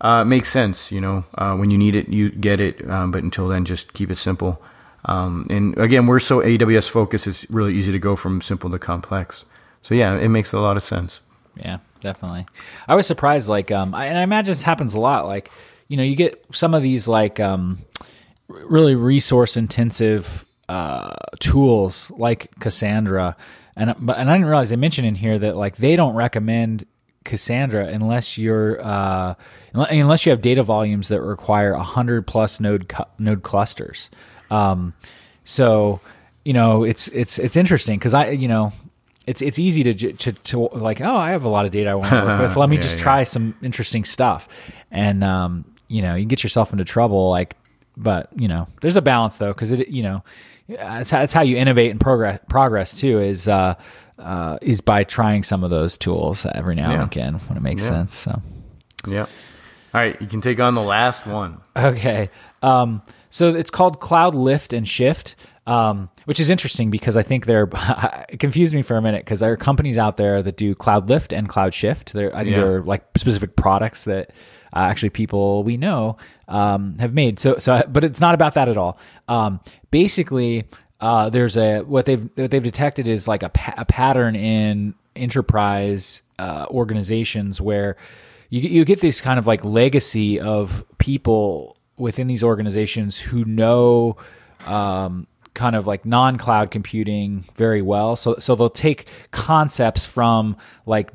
[0.00, 0.90] uh, makes sense.
[0.90, 2.88] You know, uh, when you need it, you get it.
[2.90, 4.60] Um, but until then, just keep it simple.
[5.04, 8.78] Um, and again, we're so AWS focused, it's really easy to go from simple to
[8.78, 9.44] complex.
[9.82, 11.20] So yeah, it makes a lot of sense.
[11.56, 12.46] Yeah, definitely.
[12.86, 15.26] I was surprised, like, um, I, and I imagine this happens a lot.
[15.26, 15.50] Like,
[15.88, 17.80] you know, you get some of these like um,
[18.48, 23.36] really resource intensive uh, tools like Cassandra,
[23.76, 26.86] and but and I didn't realize they mentioned in here that like they don't recommend
[27.24, 29.34] Cassandra unless you're uh,
[29.74, 34.08] unless you have data volumes that require hundred plus node cu- node clusters.
[34.52, 34.94] Um,
[35.44, 36.00] so
[36.44, 38.72] you know it's it's it's interesting because I you know
[39.26, 41.94] it's it's easy to, to to like oh I have a lot of data I
[41.94, 42.56] want to work with.
[42.62, 43.02] Let me Yeah, just yeah.
[43.04, 44.48] try some interesting stuff,
[44.90, 47.56] and um, you know you get yourself into trouble like.
[47.94, 50.24] But you know, there's a balance though, because it you know,
[50.66, 53.20] that's how, that's how you innovate and progress progress too.
[53.20, 53.74] Is uh,
[54.18, 56.94] uh, is by trying some of those tools every now Yeah.
[56.94, 57.88] and again when it makes Yeah.
[57.90, 58.14] sense.
[58.14, 58.40] So
[59.06, 59.20] Yeah.
[59.22, 61.58] All right, you can take on the last one.
[61.76, 62.30] Okay.
[62.62, 63.02] Um,
[63.32, 65.34] so it's called Cloud Lift and Shift,
[65.66, 67.68] um, which is interesting because I think they're
[68.28, 71.08] it confused me for a minute because there are companies out there that do Cloud
[71.08, 72.12] Lift and Cloud Shift.
[72.12, 72.62] There, I think Yeah.
[72.62, 74.30] there are like specific products that
[74.74, 76.16] uh, actually people we know
[76.48, 77.40] um, have made.
[77.40, 78.98] So, so, but it's not about that at all.
[79.28, 79.60] Um,
[79.90, 80.64] basically,
[81.00, 84.94] uh, there's a what they've what they've detected is like a, pa- a pattern in
[85.16, 87.96] enterprise uh, organizations where
[88.50, 94.16] you you get this kind of like legacy of people within these organizations who know
[94.66, 98.16] um, kind of like non-cloud computing very well.
[98.16, 101.10] So so they'll take concepts from like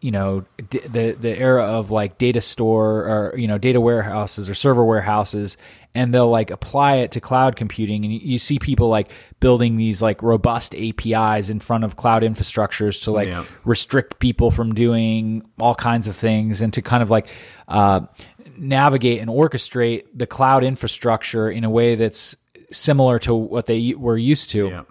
[0.00, 3.00] you know d- the the era of like data store
[3.32, 5.56] or you know data warehouses or server warehouses
[5.92, 9.10] and they'll like apply it to cloud computing and you, you see people like
[9.40, 13.44] building these like robust APIs in front of cloud infrastructures to like Yeah.
[13.64, 17.26] restrict people from doing all kinds of things and to kind of like
[17.66, 18.02] uh,
[18.60, 22.36] navigate and orchestrate the cloud infrastructure in a way that's
[22.70, 24.68] similar to what they were used to.
[24.68, 24.82] Yeah.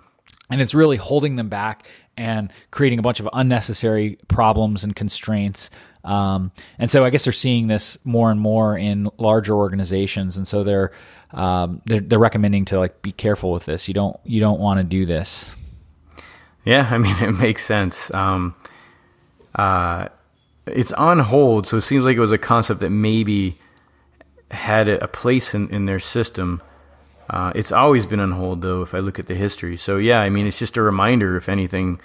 [0.50, 5.70] And it's really holding them back and creating a bunch of unnecessary problems and constraints.
[6.04, 10.36] Um, and so I guess they're seeing this more and more in larger organizations.
[10.36, 10.92] And so they're,
[11.32, 13.88] um, they're, they're recommending to like be careful with this.
[13.88, 15.46] You don't, you don't want to do this.
[16.66, 18.14] Yeah, I mean it makes sense.
[18.14, 18.56] Um,
[19.56, 20.10] uh,
[20.74, 23.58] it's on hold, so it seems like it was a concept that maybe
[24.52, 26.62] had a, place in, in their system.
[27.30, 29.78] Uh, it's always been on hold, though, if I look at the history.
[29.78, 32.02] So yeah, I mean it's just a reminder, if anything,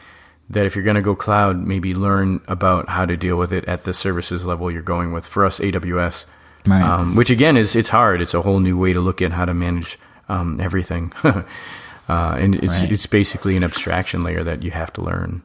[0.51, 3.65] that if you're going to go cloud, maybe learn about how to deal with it
[3.65, 5.27] at the services level you're going with.
[5.27, 6.27] For us, AWS,
[6.67, 6.83] Right.
[6.83, 8.21] um, which again is it's hard.
[8.21, 9.99] It's a whole new way to look at how to manage
[10.29, 11.43] um, everything, uh,
[12.09, 12.93] and it's Right.
[12.93, 15.43] it's basically an abstraction layer that you have to learn.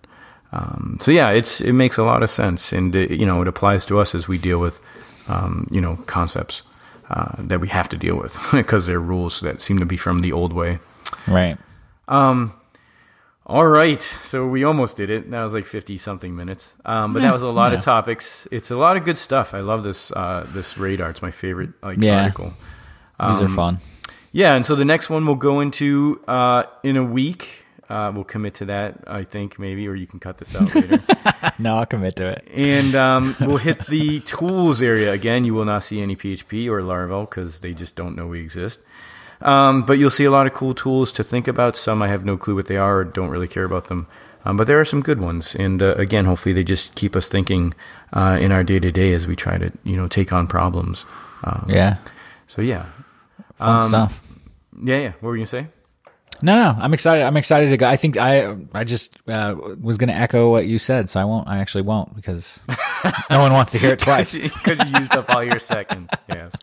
[0.52, 3.48] Um, so yeah, it's it makes a lot of sense, and it, you know it
[3.48, 4.82] applies to us as we deal with
[5.28, 6.64] um, you know concepts
[7.10, 10.20] uh, that we have to deal with because they're rules that seem to be from
[10.20, 10.80] the old way.
[11.28, 11.58] Right.
[12.08, 12.54] Um.
[13.46, 15.32] All right, so we almost did it.
[15.32, 17.80] That was like fifty something minutes, um, but that was a lot yeah.
[17.80, 18.48] of topics.
[18.52, 19.56] It's a lot of good stuff.
[19.56, 21.10] I love this uh, this radar.
[21.10, 22.22] It's my favorite like Yeah.
[22.22, 22.54] article.
[23.20, 23.80] These are fun.
[24.32, 27.66] Yeah, and so the next one we'll go into uh, in a week.
[27.90, 31.00] Uh, we'll commit to that, I think, maybe, or you can cut this out later.
[31.58, 32.48] No, I'll commit to it.
[32.54, 35.44] and um, we'll hit the tools area again.
[35.44, 38.80] You will not see any PHP or Laravel because they just don't know we exist.
[39.42, 41.76] Um, but you'll see a lot of cool tools to think about.
[41.76, 44.08] Some I have no clue what they are or don't really care about them.
[44.46, 47.28] Um, but there are some good ones, and uh, again, hopefully they just keep us
[47.28, 47.74] thinking
[48.14, 51.06] uh, in our day to day as we try to, you know, take on problems.
[51.44, 51.98] Um, Yeah.
[52.48, 52.86] So yeah,
[53.58, 54.24] Fun Um, stuff.
[54.82, 55.12] yeah, yeah.
[55.20, 55.68] What were you gonna say?
[56.42, 57.24] No, no, I'm excited.
[57.24, 57.88] I'm excited to go.
[57.88, 61.26] I think I, I just uh, was going to echo what you said, so I
[61.26, 61.48] won't.
[61.48, 62.60] I actually won't because
[63.30, 64.36] no one wants to hear it twice.
[64.36, 66.10] Because you used up all your seconds.
[66.28, 66.54] Yes.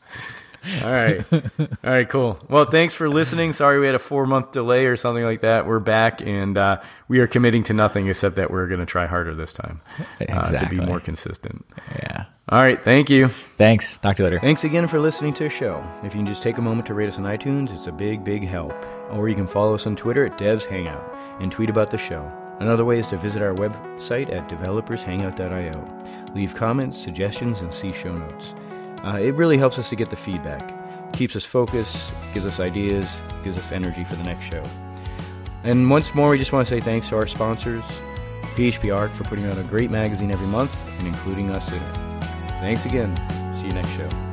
[0.82, 1.24] All right.
[1.32, 2.38] All right, cool.
[2.48, 3.52] Well, thanks for listening.
[3.52, 5.66] Sorry we had a four month delay or something like that.
[5.66, 9.06] We're back and uh, we are committing to nothing except that we're going to try
[9.06, 9.80] harder this time
[10.28, 11.64] uh, to be more consistent.
[11.94, 12.24] Yeah.
[12.48, 13.26] All right, thank you.
[13.56, 13.98] Thanks.
[13.98, 14.38] Talk to you later.
[14.38, 15.84] Thanks again for listening to the show.
[16.04, 18.22] If you can just take a moment to rate us on iTunes, it's a big,
[18.22, 18.72] big help.
[19.10, 21.02] Or you can follow us on Twitter at Devs Hangout
[21.40, 22.30] and tweet about the show.
[22.60, 26.32] Another way is to visit our website at developershangout.io.
[26.36, 28.54] Leave comments, suggestions, and see show notes.
[29.04, 31.12] Uh, it really helps us to get the feedback.
[31.14, 34.62] Keeps us focused, gives us ideas, gives us energy for the next show.
[35.64, 37.82] And once more, we just want to say thanks to our sponsors,
[38.54, 42.05] PHP Arc, for putting out a great magazine every month and including us in it.
[42.60, 43.14] Thanks again.
[43.56, 44.25] See you next show.